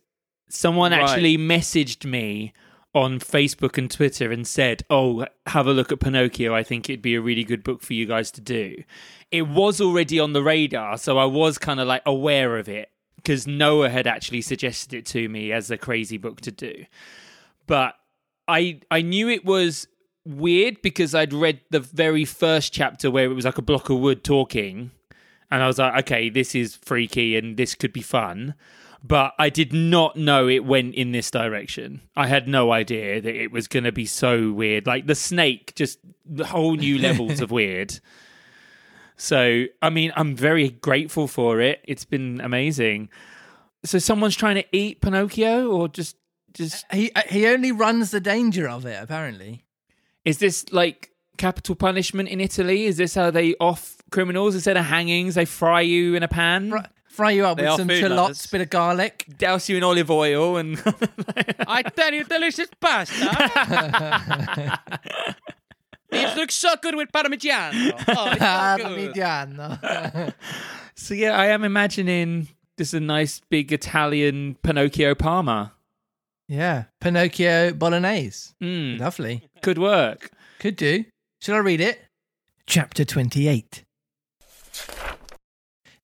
[0.49, 1.01] Someone Right.
[1.01, 2.53] actually messaged me
[2.97, 6.53] on Facebook and Twitter and said, "Oh, have a look at Pinocchio.
[6.53, 8.83] I think it'd be a really good book for you guys to do."
[9.31, 12.89] It was already on the radar, so I was kind of like aware of it
[13.17, 16.85] because Noah had actually suggested it to me as a crazy book to do.
[17.65, 17.95] But
[18.47, 19.87] I I knew it was
[20.25, 23.99] weird because I'd read the very first chapter where it was like a block of
[23.99, 24.91] wood talking
[25.49, 28.53] and I was like, okay, this is freaky and this could be fun.
[29.03, 32.01] But I did not know it went in this direction.
[32.15, 34.87] I had no idea that it was going to be so weird.
[34.87, 37.99] Like the snake, just the whole new levels of weird.
[39.15, 41.81] So, I mean, I'm very grateful for it.
[41.87, 43.09] It's been amazing.
[43.83, 46.15] So, someone's trying to eat Pinocchio, or just,
[46.53, 49.63] just he uh, he only runs the danger of it, apparently.
[50.25, 52.85] is this like capital punishment in Italy?
[52.85, 55.35] Is this how they off criminals instead of hangings?
[55.35, 56.69] They fry you in a pan.
[56.71, 58.47] Fry, Fry you up They with some food shallots, lovers.
[58.47, 59.25] bit of garlic.
[59.39, 60.79] Douse you in olive oil and
[61.67, 64.79] I tell you, delicious pasta.
[66.11, 67.91] it looks so good with parmigiano.
[68.09, 68.39] Oh, it's so.
[68.87, 70.33] Parmigiano.
[70.95, 75.73] So yeah, I am imagining just a nice big Italian Pinocchio Parma.
[76.47, 78.53] yeah, Pinocchio Bolognese.
[78.61, 79.43] Mm, Lovely.
[79.61, 80.31] could work.
[80.59, 81.05] Could do.
[81.41, 81.99] Shall I read it?
[82.67, 83.83] Chapter 28.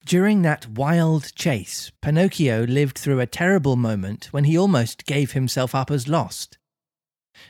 [0.04, 5.74] During that wild chase, Pinocchio lived through a terrible moment when he almost gave himself
[5.74, 6.58] up as lost.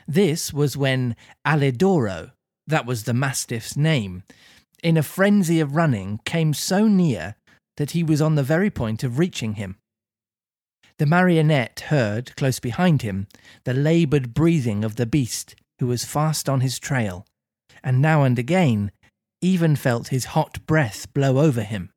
[0.07, 2.31] This was when Alidoro,
[2.65, 4.23] that was the mastiff's name,
[4.81, 7.35] in a frenzy of running came so near
[7.75, 9.77] that he was on the very point of reaching him.
[10.97, 13.27] The marionette heard, close behind him,
[13.65, 17.25] the laboured breathing of the beast, who was fast on his trail,
[17.83, 18.91] and now and again
[19.41, 21.91] even felt his hot breath blow over him.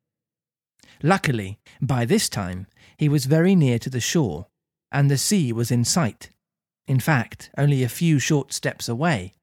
[1.01, 4.47] Luckily, by this time, he was very near to the shore,
[4.91, 6.31] and the sea was in sight.
[6.87, 9.33] In fact, only a few short steps away.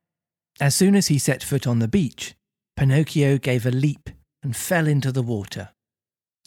[0.60, 2.34] As soon as he set foot on the beach,
[2.76, 4.10] Pinocchio gave a leap
[4.42, 5.70] and fell into the water.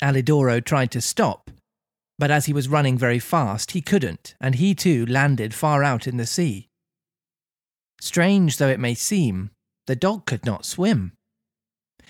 [0.02, 1.50] Alidoro tried to stop,
[2.18, 6.06] but as he was running very fast, he couldn't, and he too landed far out
[6.06, 6.68] in the sea.
[8.02, 9.50] Strange though it may seem,
[9.88, 11.14] the dog could not swim.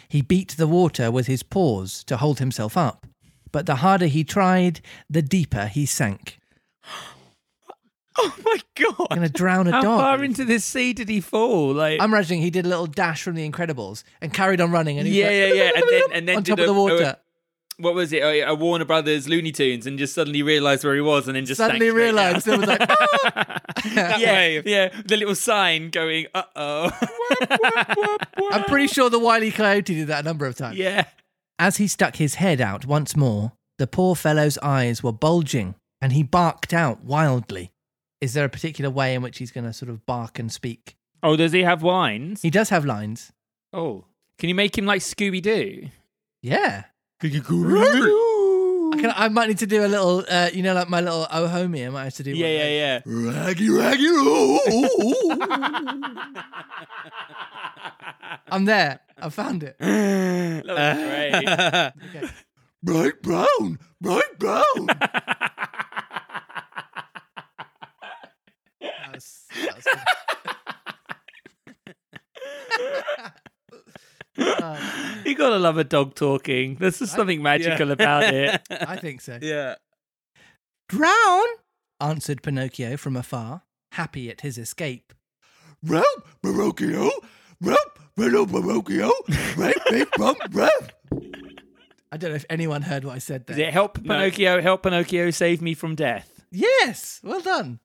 [0.09, 3.05] He beat the water with his paws to hold himself up,
[3.51, 6.39] but the harder he tried, the deeper he sank.
[8.21, 9.07] Oh my god!
[9.11, 9.99] I'm Going to drown a How dog.
[10.01, 11.71] far into this sea did he fall?
[11.73, 14.97] Like, I'm imagining he did a little dash from The Incredibles and carried on running,
[14.97, 17.15] and he yeah, like, yeah, yeah, and then and then on top of the water.
[17.79, 18.21] What was it?
[18.21, 21.57] A, Warner Brothers Looney Tunes, and just suddenly realised where he was, and then just
[21.57, 24.67] Suddenly realised there was like, That yeah, wave.
[24.67, 26.91] yeah, the little sign going, uh oh.
[28.51, 30.77] I'm pretty sure the Wily Coyote did that a number of times.
[30.77, 31.05] yeah.
[31.57, 36.13] As he stuck his head out once more, the poor fellow's eyes were bulging and
[36.13, 37.71] he barked out wildly.
[38.21, 40.95] Is there a particular way in which he's going to sort of bark and speak?
[41.21, 42.41] Oh, does he have lines?
[42.41, 43.31] He does have lines.
[43.73, 44.05] Oh,
[44.37, 45.89] can you make him like Scooby Doo?
[46.41, 46.85] Yeah.
[47.21, 51.01] I I, can, I might need to do a little, uh, you know, like my
[51.01, 51.85] little oh homie.
[51.85, 52.31] I might have to do.
[52.31, 53.01] Yeah, one yeah, yeah.
[53.45, 55.37] Raggy, raggy, ooh, ooh, ooh.
[58.51, 58.99] I'm there.
[59.21, 59.77] I found it.
[59.79, 62.23] that was great.
[62.23, 62.33] Okay.
[62.83, 64.63] Bright brown, bright brown.
[68.81, 69.99] That was- that was good.
[74.61, 74.79] Uh,
[75.25, 76.75] you gotta love a dog talking.
[76.75, 78.61] There's just something magical about it.
[78.71, 79.39] I think so.
[79.41, 79.75] yeah.
[80.87, 81.45] Drown,
[82.01, 85.13] answered Pinocchio from afar, happy at his escape.
[85.83, 86.05] Ralph
[86.43, 87.09] Pinocchio,
[87.61, 87.77] Ralph
[88.17, 89.11] little Pinocchio,
[89.55, 90.91] great big bump breath.
[92.11, 93.55] I don't know if anyone heard what I said there.
[93.55, 94.61] Is it help Pinocchio?
[94.61, 96.43] Help Pinocchio save me from death.
[96.51, 97.79] Yes, well done.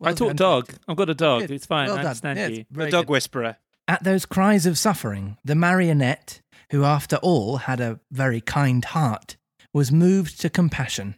[0.00, 0.72] Well I talk dog.
[0.88, 1.42] I've got a dog.
[1.42, 1.52] Good.
[1.52, 1.86] It's fine.
[1.86, 2.06] Well I done.
[2.06, 2.64] understand Yes, you.
[2.72, 3.12] very The dog good.
[3.12, 3.56] whisperer.
[3.86, 6.40] At those cries of suffering, the marionette,
[6.72, 9.36] who after all had a very kind heart,
[9.74, 11.14] was moved to compassion.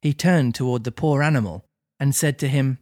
[0.00, 1.64] He turned toward the poor animal
[1.98, 2.78] and said to him,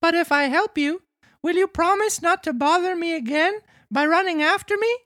[0.00, 1.02] But if I help you,
[1.42, 3.58] will you promise not to bother me again
[3.90, 4.96] by running after me?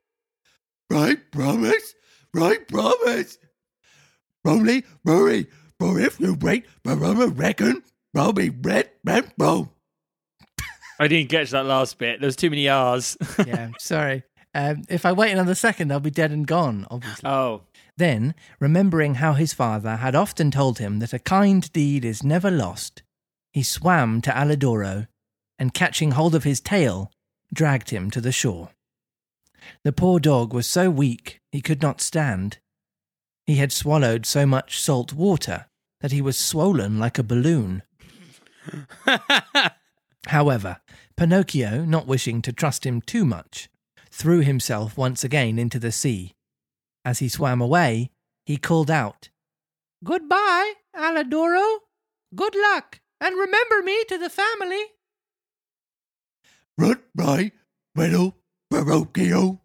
[0.89, 1.95] Right promise,
[2.33, 3.39] right promise.
[4.45, 5.49] Only worry,
[5.81, 7.83] for if you wait, Barama reckon,
[8.15, 9.71] I'll be red, red, bone.
[11.01, 12.21] I didn't catch that last bit.
[12.21, 13.17] There was too many R's.
[13.45, 14.23] yeah, sorry.
[14.57, 17.29] Um, if I wait another second, I'll be dead and gone, obviously.
[17.29, 17.65] oh,
[17.99, 22.51] Then, remembering how his father had often told him that a kind deed is never
[22.51, 23.03] lost,
[23.53, 25.09] he swam to Alidoro
[25.59, 27.13] and, catching hold of his tail,
[27.53, 28.71] dragged him to the shore.
[29.85, 32.57] The poor dog was so weak he could not stand.
[33.45, 35.67] He had swallowed so much salt water
[36.01, 37.83] that he was swollen like a balloon.
[40.29, 40.79] However,
[41.15, 43.69] Pinocchio, not wishing to trust him too much,
[44.17, 46.35] threw himself once again into the sea.
[47.05, 48.11] As he swam away,
[48.47, 49.29] he called out,
[50.03, 51.81] Goodbye, Alidoro.
[52.35, 54.83] Good luck, and remember me to the family.
[56.79, 57.53] Run, right,
[57.95, 58.37] little
[58.71, 59.61] Pinocchio.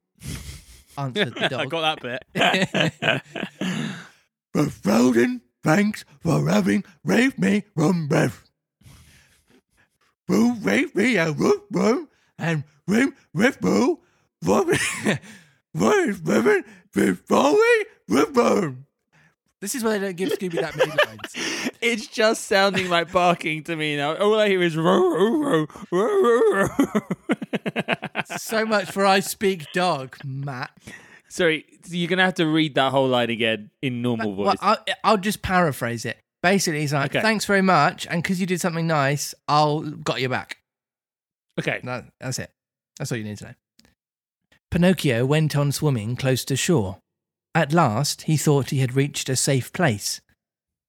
[0.97, 1.61] Answered the dog.
[1.61, 3.21] I got that bit.
[4.55, 8.43] A thousand thanks for having saved me from death.
[10.27, 14.01] Who saved me a root worm and rim ripple for
[14.41, 14.77] me
[15.75, 18.75] for his living before me ripple.
[19.61, 21.69] this is why they don't give Scooby that many lines.
[21.81, 24.15] it's just sounding like barking to me now.
[24.15, 27.01] All I hear is row, row, row, row, row, row.
[28.37, 30.71] so much for I speak dog, Matt.
[31.29, 34.45] Sorry, you're gonna have to read that whole line again in normal voice.
[34.45, 36.17] Well, I'll, I'll just paraphrase it.
[36.43, 37.21] Basically, he's like, Okay.
[37.21, 40.57] "Thanks very much, and because you did something nice, I'll got your back."
[41.59, 41.79] okay.
[41.83, 42.51] That, that's it.
[42.97, 43.53] That's all you need to know.
[44.71, 46.99] Pinocchio went on swimming close to shore.
[47.53, 50.21] At last, he thought he had reached a safe place.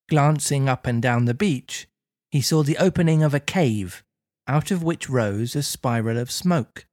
[0.09, 1.89] Glancing up and down the beach,
[2.31, 4.05] he saw the opening of a cave,
[4.47, 6.87] out of which rose a spiral of smoke.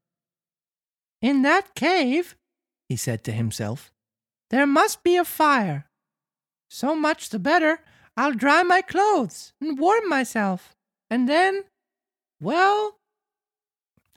[1.21, 2.35] In that cave,
[2.87, 3.91] he said to himself,
[4.49, 5.85] there must be a fire.
[6.69, 7.79] So much the better.
[8.17, 10.75] I'll dry my clothes and warm myself.
[11.09, 11.65] And then,
[12.41, 12.97] well,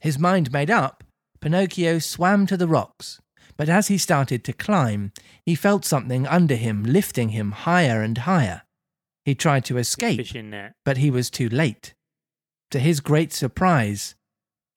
[0.01, 1.05] his mind made up,
[1.43, 3.21] Pinocchio swam to the rocks,
[3.57, 5.13] but as he started to climb,
[5.45, 8.63] he felt something under him lifting him higher and higher.
[9.25, 10.25] He tried to escape,
[10.85, 11.95] but he was too late.
[12.71, 14.15] To his great surprise,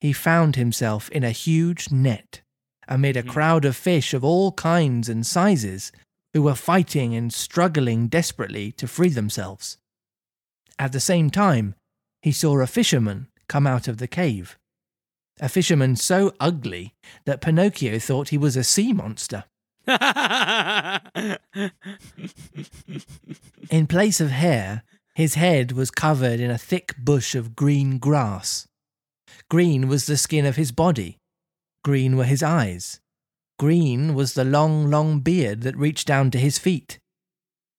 [0.00, 2.42] he found himself in a huge net
[2.88, 3.28] amid a Mhm.
[3.30, 5.92] crowd of fish of all kinds and sizes
[6.32, 9.78] who were fighting and struggling desperately to free themselves.
[10.78, 11.74] At the same time,
[12.22, 14.58] he saw a fisherman come out of the cave.
[15.40, 16.94] A fisherman so ugly
[17.26, 19.44] that Pinocchio thought he was a sea monster.
[23.70, 24.82] In place of hair,
[25.14, 28.66] his head was covered in a thick bush of green grass.
[29.48, 31.18] Green was the skin of his body.
[31.84, 33.00] Green were his eyes.
[33.58, 36.98] Green was the long, long beard that reached down to his feet.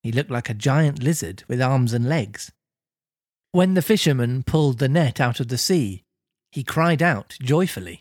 [0.02, 2.52] He looked like a giant lizard with arms and legs.
[3.52, 6.04] When the fisherman pulled the net out of the sea,
[6.58, 7.98] he cried out joyfully.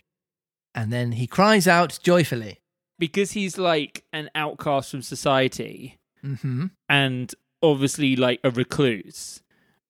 [0.74, 2.54] And then he cries out joyfully.
[2.98, 9.42] because he's like an outcast from society hmm and obviously like a recluse.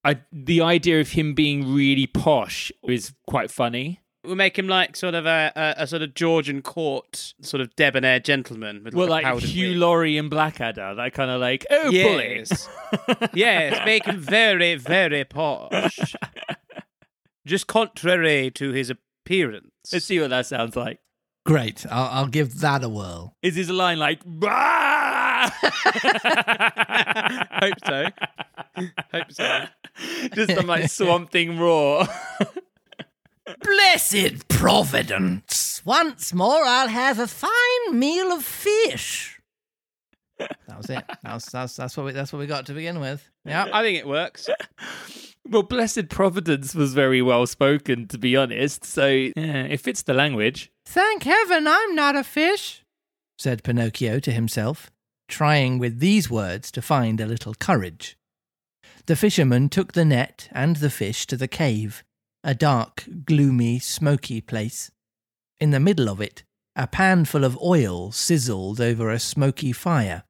[0.05, 4.01] I, the idea of him being really posh is quite funny.
[4.25, 7.75] We make him like sort of a, a, a sort of Georgian court sort of
[7.77, 9.79] debonair gentleman with Well, like, like Hugh wig.
[9.79, 12.69] Laurie and Blackadder, that kind of like, oh, Yes.
[13.07, 13.29] bully.
[13.35, 15.99] yes, make him very, very posh.
[17.47, 19.71] Just contrary to his appearance.
[19.93, 20.99] Let's see what that sounds like.
[21.47, 21.87] Great.
[21.89, 23.37] I'll, I'll give that a whirl.
[23.41, 24.21] Is his line like,
[27.63, 28.07] Hope so.
[29.13, 29.65] Hope so.
[30.35, 32.07] Just some like swamp thing roar.
[33.63, 35.83] Blessed Providence!
[35.85, 37.51] Once more I'll have a fine
[37.93, 39.36] meal of fish.
[40.39, 41.05] That was it.
[41.23, 43.29] That's that's that's what we that's what we got to begin with.
[43.45, 43.69] Yeah.
[43.73, 44.49] I think it works.
[45.49, 48.85] well, blessed Providence was very well spoken, to be honest.
[48.85, 50.71] So yeah, it fits the language.
[50.85, 52.85] Thank heaven I'm not a fish,
[53.39, 54.91] said Pinocchio to himself,
[55.29, 58.17] trying with these words to find a little courage.
[59.07, 62.05] The fisherman took the net and the fish to the cave,
[62.43, 64.91] a dark, gloomy, smoky place.
[65.59, 66.43] In the middle of it,
[66.75, 70.25] a pan full of oil sizzled over a smoky fire,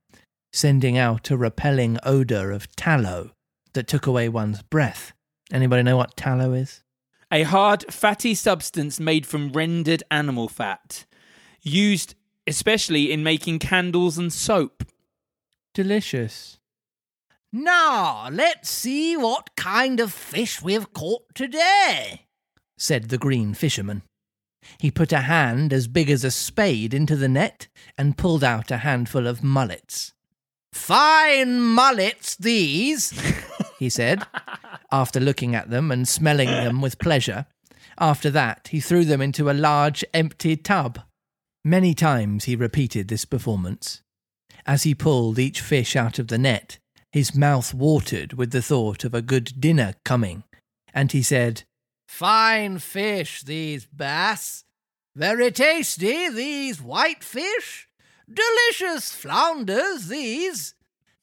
[0.57, 3.31] sending out a repelling odour of tallow
[3.75, 5.13] that took away one's breath.
[5.53, 6.83] Anybody know what tallow is?
[7.31, 11.05] A hard, fatty substance made from rendered animal fat,
[11.63, 12.15] used
[12.47, 14.85] especially in making candles and soap.
[15.75, 16.59] Delicious.
[17.53, 22.27] Now, let's see what kind of fish we've caught today,
[22.79, 24.03] said the green fisherman.
[24.79, 28.71] He put a hand as big as a spade into the net and pulled out
[28.71, 30.15] a handful of mullets.
[30.77, 33.13] Fine mullets, these,
[33.79, 34.25] he said,
[34.93, 37.47] after looking at them and smelling them with pleasure.
[37.99, 41.01] After that, he threw them into a large empty tub.
[41.65, 44.03] Many times he repeated this performance.
[44.65, 46.79] As he pulled each fish out of the net,
[47.11, 50.45] his mouth watered with the thought of a good dinner coming,
[50.95, 51.65] and he said,
[52.07, 54.65] Fine fish, these bass.
[55.17, 57.86] Very tasty, these white fish.
[58.33, 60.75] Delicious flounders, these.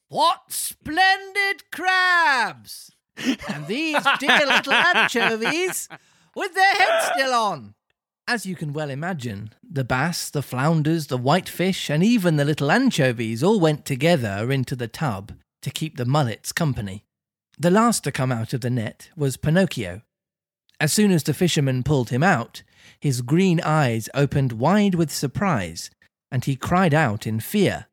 [0.07, 2.91] What splendid crabs!
[3.47, 5.89] And these dear little anchovies
[6.35, 7.75] with their heads still on.
[8.27, 12.71] As you can well imagine, the bass, the flounders, the whitefish, and even the little
[12.71, 17.03] anchovies all went together into the tub to keep the mullets company.
[17.59, 20.01] The last to come out of the net was Pinocchio.
[20.79, 22.63] As soon as the fisherman pulled him out,
[22.99, 25.91] his green eyes opened wide with surprise,
[26.33, 27.85] and he cried out in fear.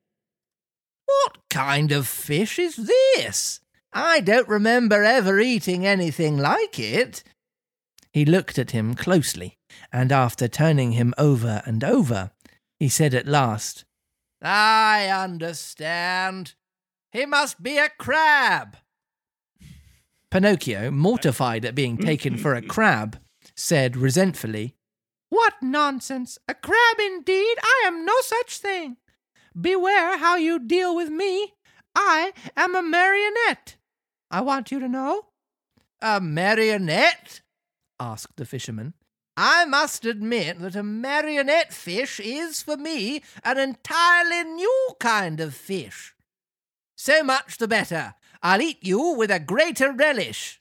[1.04, 2.76] What kind of fish is
[3.14, 3.60] this?
[3.92, 7.22] I don't remember ever eating anything like it.
[8.14, 9.58] He looked at him closely,
[9.92, 12.30] and after turning him over and over,
[12.78, 13.84] he said at last,
[14.40, 16.54] I understand.
[17.12, 18.78] He must be a crab.
[20.30, 23.18] Pinocchio, mortified at being taken for a crab,
[23.54, 24.76] said resentfully,
[25.30, 26.38] What nonsense!
[26.48, 27.56] A crab indeed!
[27.62, 28.98] I am no such thing.
[29.58, 31.54] beware how you deal with me.
[31.94, 33.76] I am a marionette.
[34.30, 35.26] I want you to know.
[36.02, 37.40] A marionette?
[37.98, 38.94] asked the fisherman.
[39.36, 45.54] I must admit that a marionette fish is, for me, an entirely new kind of
[45.54, 46.14] fish.
[46.96, 48.14] So much the better.
[48.42, 50.60] I'll eat you with a greater relish.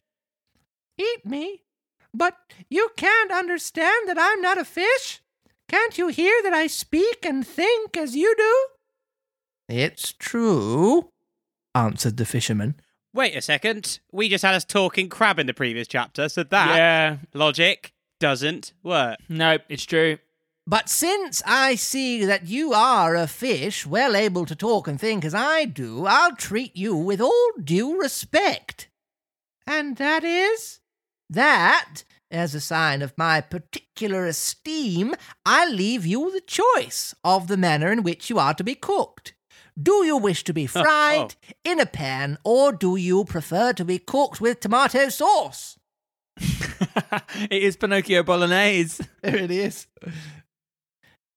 [0.98, 1.64] Eat me?
[2.14, 2.36] But
[2.70, 5.22] you can't understand that I'm not a fish?
[5.68, 9.76] Can't you hear that I speak and think as you do?
[9.76, 11.12] It's true,
[11.76, 12.76] answered the fisherman.
[13.14, 14.00] Wait a second.
[14.12, 17.18] We just had us talking crab in the previous chapter, so that yeah.
[17.34, 19.18] logic doesn't work.
[19.30, 20.18] No, it's true.
[20.66, 25.26] But since I see that you are a fish, well able to talk and think
[25.26, 28.88] as I do, I'll treat you with all due respect.
[29.66, 30.79] And that is?
[31.30, 35.14] That, as a sign of my particular esteem,
[35.46, 39.34] I leave you the choice of the manner in which you are to be cooked.
[39.82, 40.82] Do you wish to be oh.
[40.82, 45.78] fried in a pan, or do you prefer to be cooked with tomato sauce?
[46.38, 49.04] it is Pinocchio Bolognese.
[49.22, 49.88] There it is.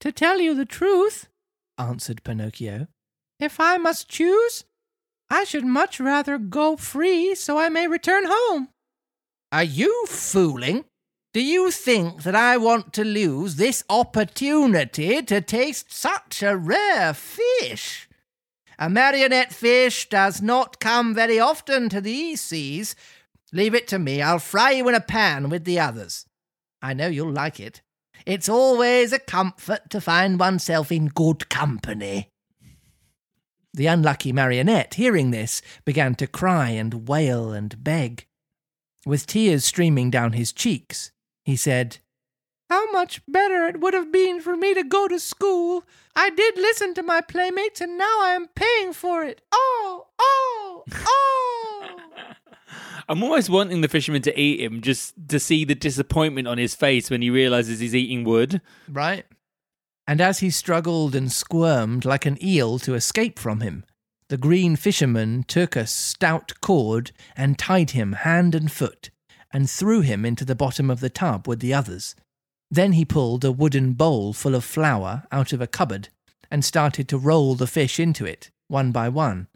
[0.01, 1.29] To tell you the truth,
[1.79, 2.89] answered Pinocchio,
[3.39, 4.65] if I must choose,
[5.31, 8.69] I should much rather go free so I may return home.
[9.53, 10.87] Are you fooling?
[11.35, 17.13] Do you think that I want to lose this opportunity to taste such a rare
[17.13, 18.09] fish?
[18.79, 22.97] A marionette fish does not come very often to these seas.
[23.53, 24.23] Leave it to me.
[24.23, 26.25] I'll fry you in a pan with the others.
[26.81, 27.83] I know you'll like it.
[28.25, 32.31] It's always a comfort to find oneself in good company.
[33.75, 38.27] The unlucky marionette, hearing this, began to cry and wail and beg.
[39.05, 41.11] With tears streaming down his cheeks,
[41.45, 41.99] he said,
[42.71, 45.85] How much better it would have been for me to go to school.
[46.15, 49.43] I did listen to my playmates, and now I am paying for it.
[49.51, 51.89] Oh, oh, oh!
[53.09, 56.77] I'm almost wanting the fisherman to eat him just to see the disappointment on his
[56.77, 58.61] face when he realizes he's eating wood.
[58.89, 59.27] right?
[60.07, 63.85] And as he struggled and squirmed like an eel to escape from him,
[64.33, 69.11] the green fisherman took a stout cord and tied him hand and foot,
[69.53, 72.15] and threw him into the bottom of the tub with the others.
[72.71, 76.09] Then he pulled a wooden bowl full of flour out of a cupboard
[76.51, 79.49] and started to roll the fish into it, one by one.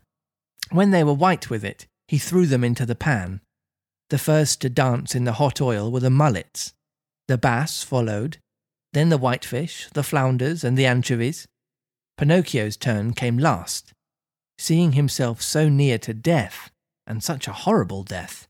[0.71, 3.41] When they were white with it, he threw them into the pan.
[4.11, 6.75] The first to dance in the hot oil were the mullets.
[7.29, 8.37] The bass followed,
[8.93, 11.49] then the whitefish, the flounders, and the anchovies.
[12.19, 13.95] Pinocchio's turn came last.
[14.59, 16.71] Seeing himself so near to death,
[17.07, 18.49] and such a horrible death,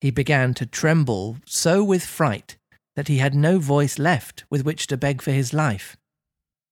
[0.00, 2.56] he began to tremble so with fright
[2.96, 5.96] that he had no voice left with which to beg for his life.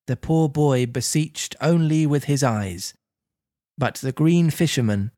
[0.07, 2.95] The poor boy beseeched only with his eyes.
[3.79, 5.13] But the green fisherman,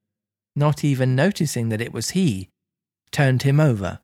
[0.54, 2.50] not even noticing that it was he,
[3.10, 4.00] turned him over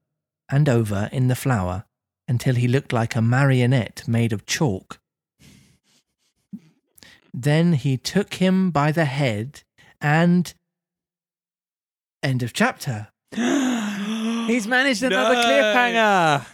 [0.48, 1.84] and over in the flour
[2.26, 4.99] until he looked like a marionette made of chalk.
[7.32, 9.62] Then he took him by the head
[10.00, 10.52] and.
[12.22, 13.08] End of chapter.
[13.34, 15.42] He's managed another No.
[15.42, 16.46] cliffhanger.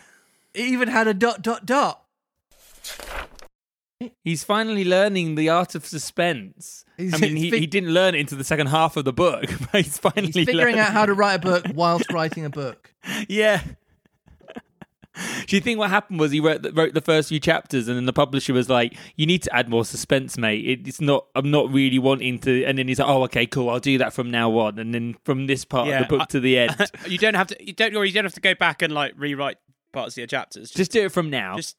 [0.55, 2.03] It even had a dot dot dot.
[4.23, 6.85] He's finally learning the art of suspense.
[6.97, 9.13] He's- I mean, he, he's he didn't learn it into the second half of the
[9.13, 12.45] book, but he's finally He's figuring learned out how to write a book whilst writing
[12.45, 12.93] a book.
[13.29, 13.61] Yeah.
[15.47, 17.97] Do you think what happened was he wrote the, wrote the first few chapters, and
[17.97, 20.65] then the publisher was like, "You need to add more suspense, mate.
[20.65, 21.27] It, it's not.
[21.35, 23.71] I'm not really wanting to." And then he's like, "Oh, okay, cool.
[23.71, 26.23] I'll do that from now on." And then from this part Yeah, of the book
[26.23, 26.77] I- to the end,
[27.09, 27.67] you don't have to.
[27.67, 27.95] You don't.
[27.97, 29.59] Or you don't have to go back and like rewrite
[29.93, 30.69] parts of your chapters.
[30.71, 31.57] Just, just do it from now.
[31.57, 31.77] just,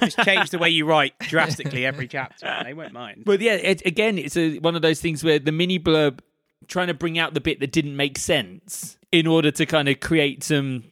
[0.00, 2.60] just change the way you write drastically every chapter.
[2.62, 3.22] They won't mind.
[3.24, 6.20] But yeah, it, again, it's a, one of those things where the mini blurb
[6.68, 10.00] trying to bring out the bit that didn't make sense in order to kind of
[10.00, 10.84] create some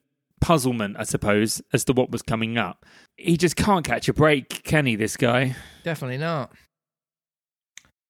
[0.45, 2.85] puzzlement, I suppose, as to what was coming up.
[3.17, 4.95] He just can't catch a break, can he?
[4.95, 5.57] This guy.
[5.85, 6.53] Definitely not.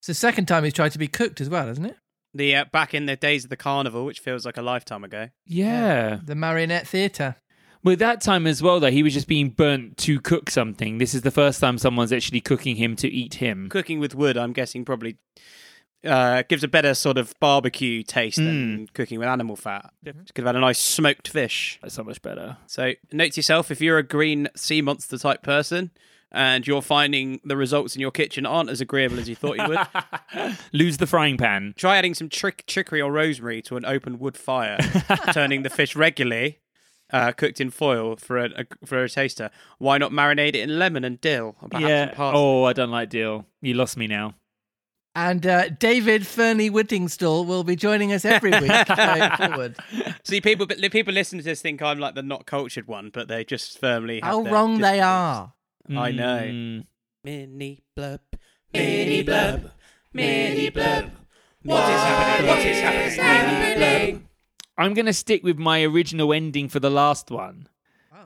[0.00, 1.96] It's the second time he's tried to be cooked as well, isn't it?
[2.34, 5.28] The uh, back in the days of the carnival, which feels like a lifetime ago.
[5.46, 6.18] Yeah.
[6.24, 7.36] The marionette theatre.
[7.84, 10.98] Well, that time as well, though, he was just being burnt to cook something.
[10.98, 13.68] This is the first time someone's actually cooking him to eat him.
[13.68, 15.18] Cooking with wood, I'm guessing, probably
[16.04, 18.44] uh, gives a better sort of barbecue taste Hmm.
[18.44, 19.92] than cooking with animal fat.
[20.04, 21.78] Could have had a nice smoked fish.
[21.82, 22.56] That's so much better.
[22.66, 25.90] So note to yourself if you're a green sea monster type person
[26.32, 29.68] and you're finding the results in your kitchen aren't as agreeable as you thought you
[29.68, 31.74] would, Lose the frying pan.
[31.76, 34.76] try adding some trick, trickery or rosemary to an open wood fire,
[35.32, 36.58] turning the fish regularly.
[37.12, 39.50] Uh, cooked in foil for a, a for a taster.
[39.78, 41.54] Why not marinate it in lemon and dill?
[41.62, 42.06] Or perhaps yeah.
[42.14, 42.40] parsley?
[42.40, 43.46] Oh, I don't like deal.
[43.60, 44.34] You lost me now.
[45.16, 49.76] And uh, David Fearnley-Whittingstall will be joining us every week going forward.
[50.24, 53.28] See, people, but people listening to this think I'm like the not cultured one, but
[53.28, 54.16] they just firmly.
[54.16, 55.04] have How their wrong they disbeliefs.
[55.04, 55.52] are.
[55.96, 56.42] I know.
[56.42, 56.86] Mm.
[57.22, 58.20] Mini blub,
[58.72, 59.70] mini blub,
[60.12, 61.10] mini blub.
[61.62, 62.48] What is happening?
[62.48, 63.78] What is happening?
[63.78, 64.22] Mini blub.
[64.76, 67.68] I'm going to stick with my original ending for the last one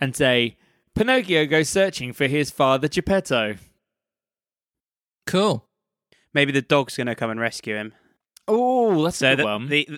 [0.00, 0.56] and say
[0.94, 3.56] Pinocchio goes searching for his father Geppetto.
[5.26, 5.67] Cool.
[6.34, 7.94] Maybe the dog's gonna come and rescue him.
[8.46, 9.66] Oh, that's So a good the, one.
[9.68, 9.88] the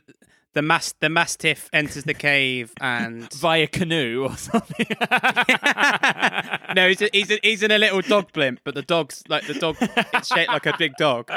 [0.53, 4.87] the mas- the mastiff enters the cave and Via canoe or something.
[6.75, 9.47] no, he's, a, he's, a, he's in a little dog blimp, but the dog's like
[9.47, 9.77] the dog.
[9.81, 11.29] It's shaped like a big dog.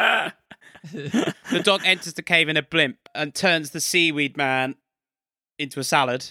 [0.92, 4.76] the dog enters the cave in a blimp and turns the seaweed man
[5.60, 6.26] into a salad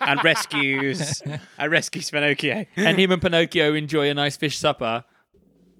[0.00, 1.22] and rescues
[1.58, 2.66] and rescues Pinocchio.
[2.76, 5.04] and him and Pinocchio enjoy a nice fish supper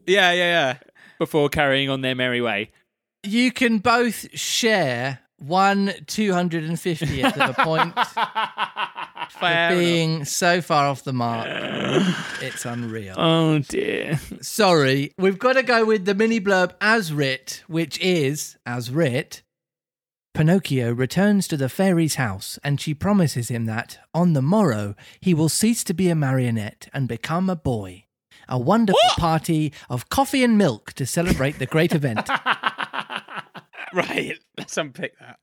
[0.06, 0.36] Yeah, yeah,
[0.72, 0.78] yeah.
[1.18, 2.70] Before carrying on their merry way.
[3.22, 7.94] You can both share one 250th of a point
[9.30, 9.78] for Fair enough.
[9.78, 11.48] being so far off the mark.
[12.40, 13.14] It's unreal.
[13.18, 14.18] Oh dear.
[14.40, 19.42] Sorry, we've got to go with the mini blurb as writ, which is, as writ,
[20.34, 25.32] Pinocchio returns to the fairy's house and she promises him that, on the morrow, he
[25.32, 28.04] will cease to be a marionette and become a boy.
[28.48, 32.28] A wonderful party of coffee and milk to celebrate the great event.
[33.92, 35.38] Right, let's unpick that.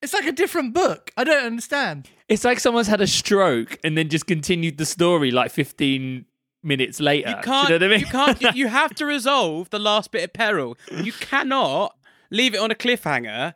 [0.00, 1.10] It's like a different book.
[1.16, 2.08] I don't understand.
[2.28, 6.24] It's like someone's had a stroke and then just continued the story like 15
[6.62, 7.30] minutes later.
[7.30, 7.68] You can't.
[7.68, 8.00] You, know what I mean?
[8.00, 8.40] You can't.
[8.40, 10.78] You, you have to resolve the last bit of peril.
[10.90, 11.96] You cannot
[12.30, 13.54] leave it on a cliffhanger.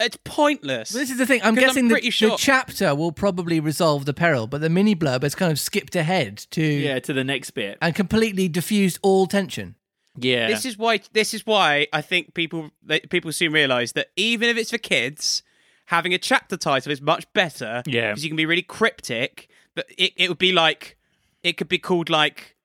[0.00, 0.90] It's pointless.
[0.90, 1.40] This is the thing.
[1.42, 4.68] I'm 'Cause I'm guessing the, pretty the chapter will probably resolve the peril, but the
[4.70, 7.78] mini blurb has kind of skipped ahead to yeah, to the next bit.
[7.82, 9.74] and completely diffused all tension.
[10.16, 10.48] Yeah.
[10.48, 11.00] This is why.
[11.12, 12.70] This is why I think people
[13.10, 15.42] people soon realise that even if it's for kids,
[15.86, 17.82] having a chapter title is much better.
[17.86, 18.10] Yeah.
[18.10, 19.48] because you can be really cryptic.
[19.74, 20.96] But it, it would be like
[21.42, 22.56] it could be called like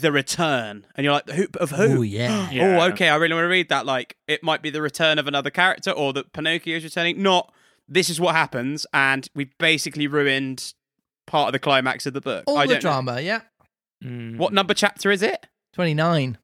[0.00, 1.82] the return, and you're like, who of who?
[1.98, 2.50] Oh yeah.
[2.50, 2.78] Yeah.
[2.80, 3.08] Oh, okay.
[3.08, 3.86] I really want to read that.
[3.86, 7.22] Like, it might be the return of another character, or that Pinocchio is returning.
[7.22, 7.52] Not
[7.88, 10.72] this is what happens, and we basically ruined
[11.26, 12.44] part of the climax of the book.
[12.46, 12.90] all I the don't know.
[12.90, 13.20] drama.
[13.20, 13.42] Yeah.
[14.02, 14.36] Mm.
[14.38, 15.46] What number chapter is it?
[15.72, 16.38] Twenty nine.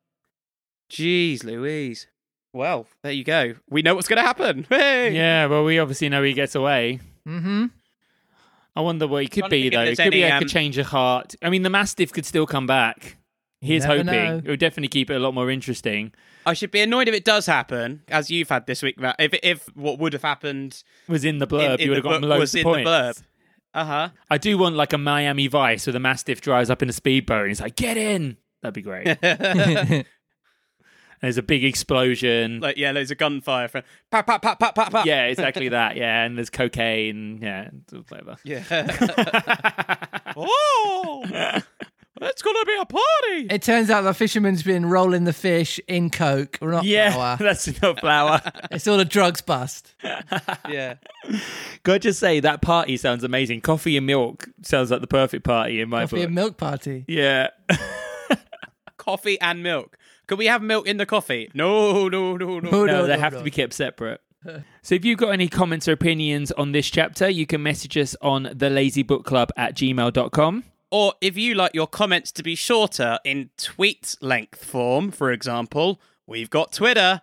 [0.90, 2.06] Jeez, Louise.
[2.52, 3.54] Well, there you go.
[3.68, 4.66] We know what's going to happen.
[4.70, 5.14] Hey!
[5.14, 7.00] Yeah, well, we obviously know he gets away.
[7.26, 7.66] Mm-hmm.
[8.74, 9.82] I wonder what he could be, though.
[9.82, 11.34] It there's could be any, like a um, change of heart.
[11.42, 13.16] I mean, the Mastiff could still come back.
[13.60, 14.06] Here's never hoping.
[14.06, 14.36] know.
[14.38, 16.12] It would definitely keep it a lot more interesting.
[16.46, 19.16] I should be annoyed if it does happen, as you've had this week, Matt.
[19.18, 22.04] If if what would have happened Was in the in, blurb, in you would have
[22.04, 22.84] gotten loads was of in points.
[22.84, 23.22] the blurb.
[23.74, 24.08] Uh huh.
[24.30, 27.40] I do want like a Miami Vice where the Mastiff drives up in a speedboat
[27.42, 29.18] and he's like, "Get in." That'd be great.
[31.20, 32.60] There's a big explosion.
[32.60, 33.66] like yeah, loads of gunfire.
[33.68, 35.04] From pop pop pop pop pop pop.
[35.04, 35.96] yeah, exactly that.
[35.96, 37.40] Yeah, and there's cocaine.
[37.42, 37.70] Yeah,
[38.08, 38.36] whatever.
[38.44, 38.62] Yeah.
[40.36, 41.60] oh,
[42.22, 43.46] it's gonna be a party.
[43.50, 47.36] It turns out the fisherman's been rolling the fish in coke, or not Yeah, flour.
[47.40, 48.40] that's not flour.
[48.70, 49.94] It's all a drugs bust.
[50.68, 50.94] yeah.
[51.84, 53.60] Can I just say that party sounds amazing.
[53.60, 56.10] Coffee and milk sounds like the perfect party in my book.
[56.10, 56.26] Coffee book.
[56.26, 57.04] and milk party.
[57.08, 57.48] Yeah.
[58.96, 59.96] Coffee and milk.
[60.26, 61.50] Could we have milk in the coffee?
[61.54, 62.70] No, no, no, no.
[62.70, 63.38] No, no, they no, have no.
[63.38, 64.20] to be kept separate.
[64.82, 68.14] so if you've got any comments or opinions on this chapter, you can message us
[68.20, 70.64] on the lazy book club at gmail.com.
[70.90, 76.00] Or if you like your comments to be shorter in tweet length form, for example,
[76.26, 77.20] we've got Twitter.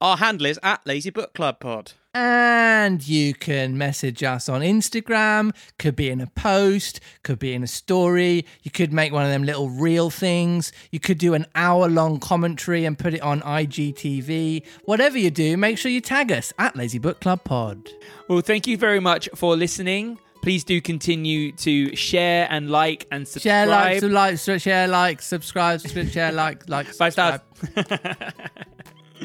[0.00, 1.92] Our handle is at Lazy Book Club Pod.
[2.12, 7.62] And you can message us on Instagram, could be in a post, could be in
[7.62, 8.46] a story.
[8.62, 10.72] You could make one of them little reel things.
[10.90, 14.64] You could do an hour long commentary and put it on IGTV.
[14.84, 17.88] Whatever you do, make sure you tag us at Lazy Book Club Pod.
[18.28, 20.18] Well, thank you very much for listening.
[20.46, 24.38] Please do continue to share and like and Share, like, subscribe.
[24.38, 27.40] sub- like, share, like, subscribe, subscribe, share, like, like, Five stars.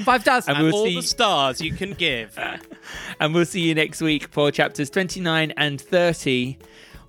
[0.03, 0.47] Five stars.
[0.47, 2.35] And And we'll all see- the stars you can give.
[3.19, 6.57] and we'll see you next week for chapters 29 and 30,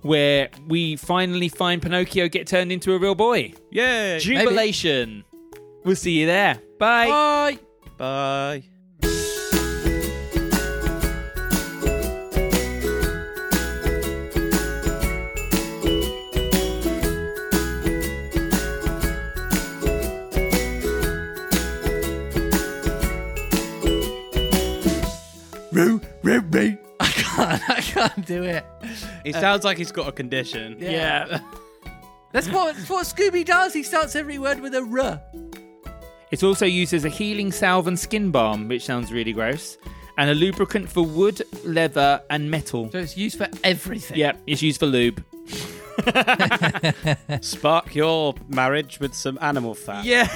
[0.03, 3.51] where we finally find Pinocchio get turned into a real boy.
[3.71, 4.19] Yay!
[4.19, 5.23] Jubilation.
[5.85, 6.61] We'll see you there.
[6.77, 7.07] Bye.
[7.07, 7.57] Bye.
[7.97, 8.63] Bye.
[25.73, 26.77] Roo, roo, roo.
[26.99, 28.63] I can't, I can't do it.
[29.25, 30.77] It uh, sounds like he's got a condition.
[30.79, 31.39] Yeah.
[32.31, 33.73] That's what, that's what Scooby does.
[33.73, 35.21] He starts every word with a R.
[36.31, 39.77] It's also used as a healing salve and skin balm, which sounds really gross,
[40.17, 42.91] and a lubricant for wood, leather, and metal.
[42.91, 44.17] So it's used for everything.
[44.17, 45.23] Yeah, it's used for lube.
[47.41, 50.05] Spark your marriage with some animal fat.
[50.05, 50.27] Yeah.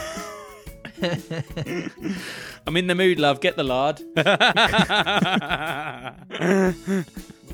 [2.66, 3.42] I'm in the mood, love.
[3.42, 4.02] Get the lard.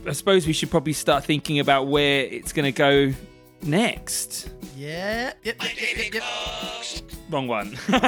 [0.05, 3.13] I suppose we should probably start thinking about where it's going to go
[3.63, 4.49] next.
[4.75, 5.33] Yeah.
[5.43, 6.23] Yep, yep, yep, yep, yep.
[7.29, 7.77] Wrong one.
[7.87, 8.01] What